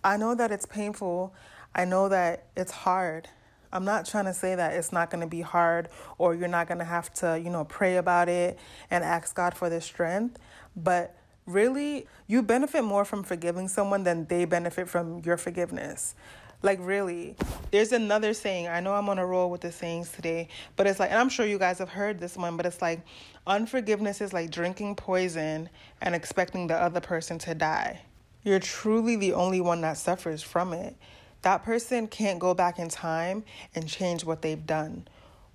I 0.04 0.18
know 0.18 0.36
that 0.36 0.52
it's 0.52 0.66
painful. 0.66 1.34
I 1.74 1.86
know 1.86 2.10
that 2.10 2.48
it's 2.58 2.72
hard. 2.72 3.30
I'm 3.74 3.86
not 3.86 4.06
trying 4.06 4.26
to 4.26 4.34
say 4.34 4.56
that 4.56 4.74
it's 4.74 4.92
not 4.92 5.10
going 5.10 5.22
to 5.22 5.28
be 5.28 5.42
hard 5.42 5.90
or 6.18 6.36
you're 6.36 6.48
not 6.48 6.68
going 6.68 6.80
to 6.80 6.86
have 6.86 7.14
to, 7.16 7.40
you 7.40 7.50
know, 7.50 7.64
pray 7.66 7.98
about 7.98 8.30
it 8.30 8.60
and 8.90 9.04
ask 9.04 9.36
God 9.36 9.54
for 9.54 9.70
the 9.70 9.82
strength. 9.82 10.40
But 10.76 11.16
really, 11.46 12.08
you 12.28 12.42
benefit 12.42 12.84
more 12.84 13.06
from 13.06 13.24
forgiving 13.24 13.68
someone 13.68 14.04
than 14.04 14.26
they 14.26 14.46
benefit 14.46 14.90
from 14.90 15.22
your 15.26 15.38
forgiveness. 15.38 16.16
Like, 16.64 16.80
really. 16.82 17.36
There's 17.72 17.92
another 17.92 18.34
saying. 18.34 18.68
I 18.68 18.82
know 18.82 18.94
I'm 18.94 19.10
on 19.10 19.18
a 19.18 19.26
roll 19.26 19.50
with 19.50 19.62
the 19.62 19.72
sayings 19.72 20.12
today, 20.12 20.48
but 20.76 20.86
it's 20.86 21.00
like, 21.00 21.10
and 21.10 21.20
I'm 21.20 21.30
sure 21.30 21.46
you 21.46 21.58
guys 21.58 21.80
have 21.80 21.90
heard 21.90 22.20
this 22.20 22.38
one, 22.38 22.56
but 22.58 22.66
it's 22.66 22.82
like, 22.82 23.02
unforgiveness 23.48 24.22
is 24.22 24.34
like 24.34 24.52
drinking 24.52 24.96
poison 24.96 25.70
and 26.02 26.14
expecting 26.14 26.68
the 26.68 26.76
other 26.76 27.00
person 27.00 27.40
to 27.40 27.56
die. 27.56 28.02
You're 28.44 28.60
truly 28.60 29.16
the 29.16 29.34
only 29.34 29.62
one 29.62 29.82
that 29.82 29.98
suffers 29.98 30.44
from 30.44 30.74
it. 30.74 30.96
That 31.42 31.64
person 31.64 32.08
can't 32.08 32.40
go 32.40 32.54
back 32.54 32.80
in 32.80 32.90
time 32.90 33.44
and 33.74 33.88
change 33.88 34.24
what 34.24 34.42
they've 34.42 34.66
done. 34.66 35.08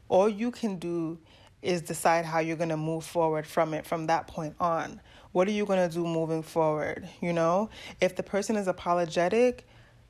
All 0.09 0.28
you 0.28 0.50
can 0.50 0.78
do 0.78 1.19
is 1.62 1.83
decide 1.83 2.25
how 2.25 2.38
you're 2.38 2.57
going 2.57 2.69
to 2.69 2.76
move 2.76 3.05
forward 3.05 3.47
from 3.47 3.75
it 3.75 3.87
from 3.87 4.07
that 4.07 4.26
point 4.26 4.55
on. 4.61 5.00
What 5.33 5.49
are 5.49 5.52
you 5.52 5.66
going 5.66 5.88
to 5.88 5.93
do 5.93 6.05
moving 6.07 6.43
forward? 6.43 7.09
You 7.21 7.33
know, 7.33 7.71
if 8.00 8.16
the 8.16 8.23
person 8.23 8.57
is 8.57 8.69
apologetic, 8.69 9.66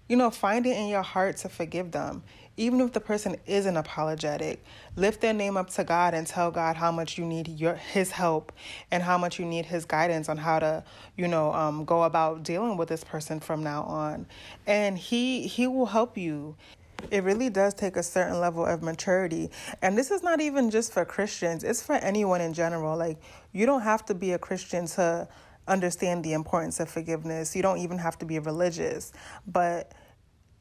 you 0.08 0.16
know, 0.16 0.30
find 0.30 0.66
it 0.66 0.76
in 0.76 0.88
your 0.88 1.02
heart 1.02 1.38
to 1.38 1.48
forgive 1.48 1.90
them 1.90 2.22
even 2.56 2.80
if 2.80 2.92
the 2.92 3.00
person 3.00 3.36
isn't 3.46 3.76
apologetic, 3.76 4.64
lift 4.96 5.20
their 5.20 5.32
name 5.32 5.56
up 5.56 5.70
to 5.70 5.84
God 5.84 6.14
and 6.14 6.26
tell 6.26 6.50
God 6.50 6.76
how 6.76 6.90
much 6.90 7.18
you 7.18 7.24
need 7.24 7.48
your 7.48 7.74
His 7.74 8.10
help 8.10 8.52
and 8.90 9.02
how 9.02 9.18
much 9.18 9.38
you 9.38 9.44
need 9.44 9.66
His 9.66 9.84
guidance 9.84 10.28
on 10.28 10.38
how 10.38 10.58
to, 10.58 10.84
you 11.16 11.28
know, 11.28 11.52
um, 11.52 11.84
go 11.84 12.04
about 12.04 12.42
dealing 12.42 12.76
with 12.76 12.88
this 12.88 13.04
person 13.04 13.40
from 13.40 13.62
now 13.62 13.82
on, 13.82 14.26
and 14.66 14.96
He 14.96 15.46
He 15.46 15.66
will 15.66 15.86
help 15.86 16.16
you. 16.16 16.56
It 17.10 17.24
really 17.24 17.50
does 17.50 17.74
take 17.74 17.96
a 17.96 18.02
certain 18.02 18.40
level 18.40 18.64
of 18.64 18.82
maturity. 18.82 19.50
And 19.82 19.98
this 19.98 20.10
is 20.10 20.22
not 20.22 20.40
even 20.40 20.70
just 20.70 20.92
for 20.92 21.04
Christians, 21.04 21.62
it's 21.62 21.82
for 21.82 21.94
anyone 21.96 22.40
in 22.40 22.54
general. 22.54 22.96
Like, 22.96 23.18
you 23.52 23.66
don't 23.66 23.82
have 23.82 24.04
to 24.06 24.14
be 24.14 24.32
a 24.32 24.38
Christian 24.38 24.86
to 24.86 25.28
understand 25.68 26.24
the 26.24 26.32
importance 26.32 26.80
of 26.80 26.88
forgiveness. 26.88 27.54
You 27.54 27.62
don't 27.62 27.78
even 27.78 27.98
have 27.98 28.18
to 28.18 28.24
be 28.24 28.38
religious. 28.38 29.12
But 29.46 29.92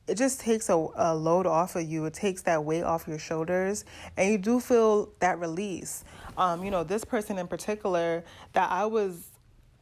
it 0.08 0.16
just 0.16 0.40
takes 0.40 0.70
a, 0.70 0.88
a 0.96 1.16
load 1.16 1.48
off 1.48 1.76
of 1.76 1.84
you. 1.84 2.06
It 2.06 2.14
takes 2.14 2.44
that 2.44 2.64
weight 2.64 2.84
off 2.84 3.08
your 3.08 3.20
shoulders, 3.20 3.86
and 4.18 4.32
you 4.32 4.38
do 4.38 4.60
feel 4.60 5.10
that 5.20 5.40
release. 5.40 6.04
Um, 6.38 6.64
you 6.64 6.72
know, 6.72 6.84
this 6.84 7.04
person 7.04 7.38
in 7.38 7.48
particular 7.48 8.24
that 8.54 8.70
I 8.70 8.86
was, 8.86 9.28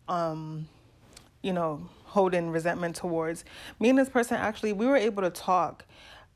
um, 0.07 0.67
you 1.41 1.51
know, 1.51 1.87
holding 2.05 2.51
resentment 2.51 2.95
towards. 2.95 3.43
Me 3.79 3.89
and 3.89 3.97
this 3.97 4.09
person 4.09 4.37
actually, 4.37 4.71
we 4.71 4.85
were 4.85 4.97
able 4.97 5.23
to 5.23 5.29
talk. 5.29 5.85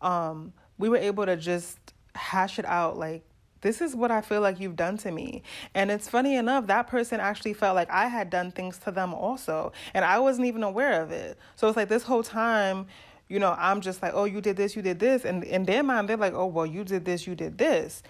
Um, 0.01 0.53
we 0.77 0.89
were 0.89 0.97
able 0.97 1.25
to 1.25 1.37
just 1.37 1.77
hash 2.15 2.57
it 2.57 2.65
out 2.65 2.97
like 2.97 3.23
this 3.61 3.81
is 3.81 3.95
what 3.95 4.11
I 4.11 4.21
feel 4.21 4.41
like 4.41 4.59
you've 4.59 4.75
done 4.75 4.97
to 4.99 5.11
me. 5.11 5.43
And 5.73 5.89
it's 5.89 6.07
funny 6.07 6.35
enough, 6.35 6.67
that 6.67 6.87
person 6.87 7.19
actually 7.19 7.53
felt 7.53 7.75
like 7.75 7.89
I 7.89 8.07
had 8.07 8.29
done 8.29 8.51
things 8.51 8.77
to 8.79 8.91
them 8.91 9.13
also. 9.13 9.71
And 9.93 10.05
I 10.05 10.19
wasn't 10.19 10.47
even 10.47 10.63
aware 10.63 11.01
of 11.01 11.11
it. 11.11 11.37
So 11.55 11.67
it's 11.67 11.77
like 11.77 11.89
this 11.89 12.03
whole 12.03 12.23
time, 12.23 12.87
you 13.27 13.39
know, 13.39 13.55
I'm 13.57 13.81
just 13.81 14.01
like, 14.01 14.13
oh, 14.13 14.25
you 14.25 14.41
did 14.41 14.57
this, 14.57 14.75
you 14.75 14.81
did 14.81 14.99
this. 14.99 15.25
And 15.25 15.43
in 15.43 15.65
their 15.65 15.83
mind, 15.83 16.09
they're 16.09 16.17
like, 16.17 16.33
oh, 16.33 16.47
well, 16.47 16.65
you 16.65 16.83
did 16.83 17.05
this, 17.05 17.27
you 17.27 17.35
did 17.35 17.57
this. 17.57 18.03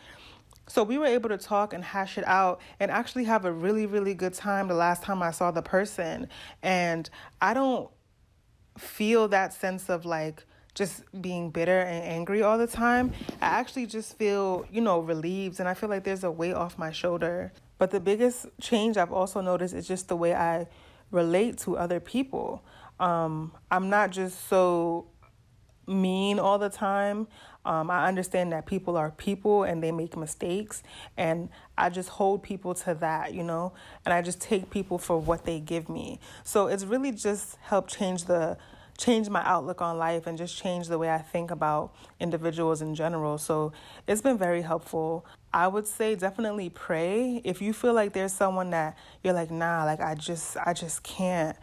So 0.68 0.84
we 0.84 0.98
were 0.98 1.06
able 1.06 1.30
to 1.30 1.38
talk 1.38 1.74
and 1.74 1.84
hash 1.84 2.18
it 2.18 2.28
out 2.28 2.60
and 2.80 2.92
actually 2.92 3.24
have 3.24 3.46
a 3.46 3.52
really, 3.52 3.86
really 3.86 4.14
good 4.14 4.34
time 4.34 4.68
the 4.68 4.74
last 4.74 5.02
time 5.02 5.24
I 5.24 5.32
saw 5.32 5.52
the 5.52 5.62
person. 5.62 6.28
And 6.62 7.10
I 7.42 7.54
don't 7.54 7.90
feel 8.78 9.28
that 9.30 9.54
sense 9.54 9.90
of 9.90 10.06
like, 10.06 10.44
just 10.78 11.02
being 11.24 11.50
bitter 11.50 11.80
and 11.80 12.04
angry 12.04 12.44
all 12.44 12.60
the 12.60 12.68
time. 12.68 13.12
I 13.42 13.48
actually 13.48 13.88
just 13.88 14.16
feel, 14.16 14.64
you 14.72 14.80
know, 14.80 15.00
relieved 15.00 15.60
and 15.60 15.68
I 15.68 15.74
feel 15.74 15.90
like 15.90 16.04
there's 16.04 16.24
a 16.24 16.30
weight 16.30 16.54
off 16.54 16.78
my 16.78 16.92
shoulder. 16.92 17.52
But 17.80 17.90
the 17.90 18.00
biggest 18.00 18.46
change 18.62 18.96
I've 18.96 19.12
also 19.12 19.42
noticed 19.42 19.74
is 19.74 19.88
just 19.88 20.08
the 20.08 20.16
way 20.16 20.36
I 20.36 20.68
relate 21.10 21.58
to 21.60 21.78
other 21.78 22.00
people. 22.00 22.64
Um, 23.00 23.52
I'm 23.70 23.90
not 23.90 24.12
just 24.12 24.48
so 24.48 25.08
mean 25.88 26.40
all 26.40 26.60
the 26.60 26.70
time. 26.70 27.28
Um, 27.66 27.90
I 27.90 28.08
understand 28.08 28.54
that 28.54 28.66
people 28.66 28.96
are 28.96 29.12
people 29.12 29.64
and 29.64 29.84
they 29.84 29.92
make 29.92 30.16
mistakes, 30.16 30.84
and 31.18 31.50
I 31.78 31.90
just 31.90 32.10
hold 32.10 32.42
people 32.44 32.74
to 32.76 32.94
that, 32.96 33.34
you 33.34 33.44
know, 33.44 33.74
and 34.06 34.14
I 34.14 34.22
just 34.22 34.40
take 34.40 34.70
people 34.70 34.98
for 34.98 35.20
what 35.20 35.44
they 35.46 35.60
give 35.60 35.90
me. 35.90 36.20
So 36.44 36.68
it's 36.68 36.86
really 36.86 37.12
just 37.12 37.58
helped 37.62 37.96
change 37.96 38.26
the 38.26 38.58
change 38.98 39.30
my 39.30 39.44
outlook 39.46 39.80
on 39.80 39.98
life 39.98 40.26
and 40.26 40.38
just 40.38 40.58
change 40.58 40.88
the 40.88 40.98
way 40.98 41.10
I 41.10 41.20
think 41.20 41.52
about 41.52 41.94
individuals 42.20 42.82
in 42.82 42.96
general. 42.96 43.38
So 43.38 43.72
it's 44.08 44.22
been 44.22 44.40
very 44.40 44.64
helpful. 44.64 45.24
I 45.54 45.68
would 45.68 45.86
say 45.86 46.16
definitely 46.16 46.70
pray 46.70 47.42
if 47.44 47.62
you 47.62 47.74
feel 47.74 47.94
like 47.94 48.14
there's 48.14 48.34
someone 48.34 48.72
that 48.72 48.98
you're 49.24 49.34
like, 49.34 49.52
nah, 49.52 49.84
like 49.86 50.00
I 50.00 50.16
just 50.16 50.58
I 50.66 50.74
just 50.74 51.04
can't 51.04 51.56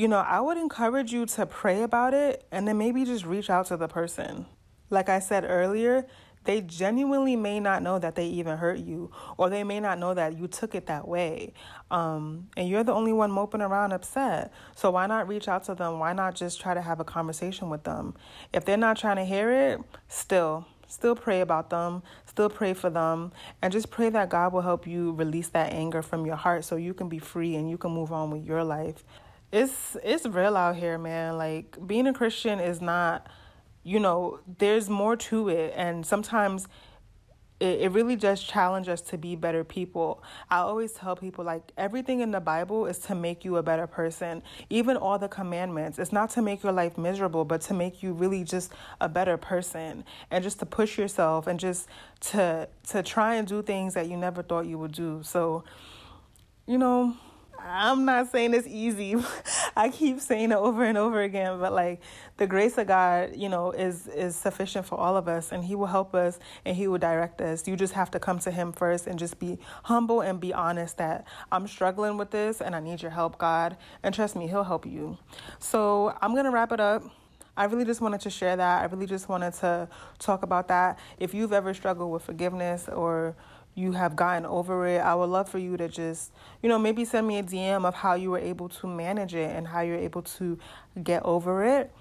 you 0.00 0.08
know, 0.08 0.20
I 0.20 0.40
would 0.40 0.56
encourage 0.56 1.12
you 1.12 1.26
to 1.26 1.44
pray 1.44 1.82
about 1.82 2.14
it 2.14 2.46
and 2.50 2.66
then 2.66 2.78
maybe 2.78 3.04
just 3.04 3.26
reach 3.26 3.50
out 3.50 3.66
to 3.66 3.76
the 3.76 3.86
person. 3.86 4.46
Like 4.88 5.10
I 5.10 5.18
said 5.18 5.44
earlier, 5.46 6.06
they 6.44 6.62
genuinely 6.62 7.36
may 7.36 7.60
not 7.60 7.82
know 7.82 7.98
that 7.98 8.14
they 8.14 8.26
even 8.28 8.56
hurt 8.56 8.78
you, 8.78 9.10
or 9.36 9.50
they 9.50 9.62
may 9.62 9.78
not 9.78 9.98
know 9.98 10.14
that 10.14 10.38
you 10.38 10.48
took 10.48 10.74
it 10.74 10.86
that 10.86 11.06
way. 11.06 11.52
Um, 11.90 12.48
and 12.56 12.66
you're 12.66 12.82
the 12.82 12.94
only 12.94 13.12
one 13.12 13.30
moping 13.30 13.60
around 13.60 13.92
upset. 13.92 14.54
So 14.74 14.90
why 14.90 15.06
not 15.06 15.28
reach 15.28 15.48
out 15.48 15.64
to 15.64 15.74
them? 15.74 15.98
Why 15.98 16.14
not 16.14 16.34
just 16.34 16.62
try 16.62 16.72
to 16.72 16.80
have 16.80 16.98
a 16.98 17.04
conversation 17.04 17.68
with 17.68 17.84
them? 17.84 18.14
If 18.54 18.64
they're 18.64 18.78
not 18.78 18.96
trying 18.96 19.16
to 19.16 19.24
hear 19.26 19.52
it, 19.52 19.80
still, 20.08 20.66
still 20.88 21.14
pray 21.14 21.42
about 21.42 21.68
them, 21.68 22.02
still 22.24 22.48
pray 22.48 22.72
for 22.72 22.88
them, 22.88 23.32
and 23.60 23.70
just 23.70 23.90
pray 23.90 24.08
that 24.08 24.30
God 24.30 24.54
will 24.54 24.62
help 24.62 24.86
you 24.86 25.12
release 25.12 25.48
that 25.48 25.74
anger 25.74 26.00
from 26.00 26.24
your 26.24 26.36
heart 26.36 26.64
so 26.64 26.76
you 26.76 26.94
can 26.94 27.10
be 27.10 27.18
free 27.18 27.54
and 27.54 27.68
you 27.68 27.76
can 27.76 27.90
move 27.90 28.12
on 28.12 28.30
with 28.30 28.46
your 28.46 28.64
life 28.64 29.04
it's 29.52 29.96
it's 30.02 30.26
real 30.26 30.56
out 30.56 30.76
here, 30.76 30.98
man. 30.98 31.36
Like 31.36 31.76
being 31.86 32.06
a 32.06 32.12
Christian 32.12 32.60
is 32.60 32.80
not, 32.80 33.26
you 33.82 33.98
know, 33.98 34.40
there's 34.58 34.88
more 34.88 35.16
to 35.16 35.48
it, 35.48 35.72
and 35.76 36.06
sometimes 36.06 36.68
it, 37.60 37.80
it 37.80 37.92
really 37.92 38.16
does 38.16 38.42
challenge 38.42 38.88
us 38.88 39.00
to 39.02 39.18
be 39.18 39.36
better 39.36 39.62
people. 39.62 40.22
I 40.50 40.58
always 40.58 40.92
tell 40.92 41.14
people 41.14 41.44
like 41.44 41.72
everything 41.76 42.20
in 42.20 42.30
the 42.30 42.40
Bible 42.40 42.86
is 42.86 42.98
to 43.00 43.14
make 43.14 43.44
you 43.44 43.56
a 43.56 43.62
better 43.62 43.86
person. 43.86 44.42
Even 44.70 44.96
all 44.96 45.18
the 45.18 45.28
commandments, 45.28 45.98
it's 45.98 46.12
not 46.12 46.30
to 46.30 46.42
make 46.42 46.62
your 46.62 46.72
life 46.72 46.96
miserable, 46.96 47.44
but 47.44 47.60
to 47.62 47.74
make 47.74 48.02
you 48.02 48.12
really 48.12 48.44
just 48.44 48.72
a 49.00 49.08
better 49.08 49.36
person 49.36 50.04
and 50.30 50.42
just 50.42 50.58
to 50.60 50.66
push 50.66 50.96
yourself 50.96 51.46
and 51.46 51.60
just 51.60 51.86
to 52.20 52.68
to 52.88 53.02
try 53.02 53.34
and 53.34 53.46
do 53.46 53.62
things 53.62 53.94
that 53.94 54.08
you 54.08 54.16
never 54.16 54.42
thought 54.42 54.66
you 54.66 54.78
would 54.78 54.92
do. 54.92 55.22
So, 55.22 55.64
you 56.66 56.78
know, 56.78 57.16
I'm 57.64 58.04
not 58.04 58.30
saying 58.30 58.54
it's 58.54 58.66
easy. 58.66 59.16
I 59.76 59.90
keep 59.90 60.20
saying 60.20 60.52
it 60.52 60.56
over 60.56 60.84
and 60.84 60.96
over 60.98 61.22
again, 61.22 61.58
but 61.58 61.72
like 61.72 62.00
the 62.36 62.46
grace 62.46 62.78
of 62.78 62.86
God, 62.86 63.36
you 63.36 63.48
know, 63.48 63.70
is 63.72 64.06
is 64.08 64.34
sufficient 64.36 64.86
for 64.86 64.96
all 64.96 65.16
of 65.16 65.28
us 65.28 65.52
and 65.52 65.64
he 65.64 65.74
will 65.74 65.86
help 65.86 66.14
us 66.14 66.38
and 66.64 66.76
he 66.76 66.88
will 66.88 66.98
direct 66.98 67.40
us. 67.40 67.66
You 67.68 67.76
just 67.76 67.92
have 67.94 68.10
to 68.12 68.18
come 68.18 68.38
to 68.40 68.50
him 68.50 68.72
first 68.72 69.06
and 69.06 69.18
just 69.18 69.38
be 69.38 69.58
humble 69.84 70.20
and 70.20 70.40
be 70.40 70.52
honest 70.52 70.98
that 70.98 71.26
I'm 71.52 71.66
struggling 71.66 72.16
with 72.16 72.30
this 72.30 72.60
and 72.60 72.74
I 72.74 72.80
need 72.80 73.02
your 73.02 73.10
help, 73.10 73.38
God. 73.38 73.76
And 74.02 74.14
trust 74.14 74.36
me, 74.36 74.46
he'll 74.46 74.64
help 74.64 74.86
you. 74.86 75.18
So, 75.58 76.16
I'm 76.20 76.32
going 76.32 76.44
to 76.44 76.50
wrap 76.50 76.72
it 76.72 76.80
up. 76.80 77.04
I 77.56 77.64
really 77.64 77.84
just 77.84 78.00
wanted 78.00 78.20
to 78.22 78.30
share 78.30 78.56
that. 78.56 78.82
I 78.82 78.86
really 78.86 79.06
just 79.06 79.28
wanted 79.28 79.52
to 79.54 79.88
talk 80.18 80.42
about 80.42 80.68
that. 80.68 80.98
If 81.18 81.34
you've 81.34 81.52
ever 81.52 81.74
struggled 81.74 82.10
with 82.10 82.22
forgiveness 82.22 82.88
or 82.88 83.36
you 83.74 83.92
have 83.92 84.16
gotten 84.16 84.44
over 84.46 84.86
it. 84.86 84.98
I 84.98 85.14
would 85.14 85.30
love 85.30 85.48
for 85.48 85.58
you 85.58 85.76
to 85.76 85.88
just, 85.88 86.32
you 86.62 86.68
know, 86.68 86.78
maybe 86.78 87.04
send 87.04 87.26
me 87.26 87.38
a 87.38 87.42
DM 87.42 87.84
of 87.84 87.94
how 87.94 88.14
you 88.14 88.30
were 88.30 88.38
able 88.38 88.68
to 88.68 88.86
manage 88.86 89.34
it 89.34 89.54
and 89.54 89.68
how 89.68 89.80
you're 89.80 89.96
able 89.96 90.22
to 90.22 90.58
get 91.02 91.22
over 91.24 91.64
it. 91.64 91.92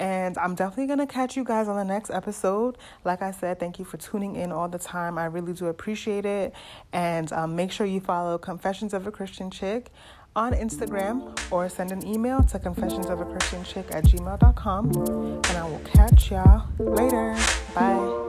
And 0.00 0.38
I'm 0.38 0.54
definitely 0.54 0.86
going 0.86 1.00
to 1.00 1.12
catch 1.12 1.36
you 1.36 1.42
guys 1.42 1.66
on 1.66 1.76
the 1.76 1.84
next 1.84 2.10
episode. 2.10 2.78
Like 3.04 3.20
I 3.20 3.32
said, 3.32 3.58
thank 3.58 3.78
you 3.78 3.84
for 3.84 3.96
tuning 3.96 4.36
in 4.36 4.52
all 4.52 4.68
the 4.68 4.78
time. 4.78 5.18
I 5.18 5.24
really 5.26 5.52
do 5.52 5.66
appreciate 5.66 6.24
it. 6.24 6.54
And 6.92 7.32
um, 7.32 7.56
make 7.56 7.72
sure 7.72 7.86
you 7.86 8.00
follow 8.00 8.38
Confessions 8.38 8.94
of 8.94 9.06
a 9.06 9.10
Christian 9.10 9.50
Chick 9.50 9.90
on 10.36 10.52
Instagram 10.52 11.36
or 11.50 11.68
send 11.68 11.90
an 11.90 12.06
email 12.06 12.42
to 12.44 12.58
confessionsofaChristianChick 12.60 13.92
at 13.94 14.04
gmail.com. 14.04 14.92
And 14.94 15.46
I 15.46 15.64
will 15.64 15.80
catch 15.80 16.30
y'all 16.30 16.68
later. 16.78 17.36
Bye. 17.74 18.27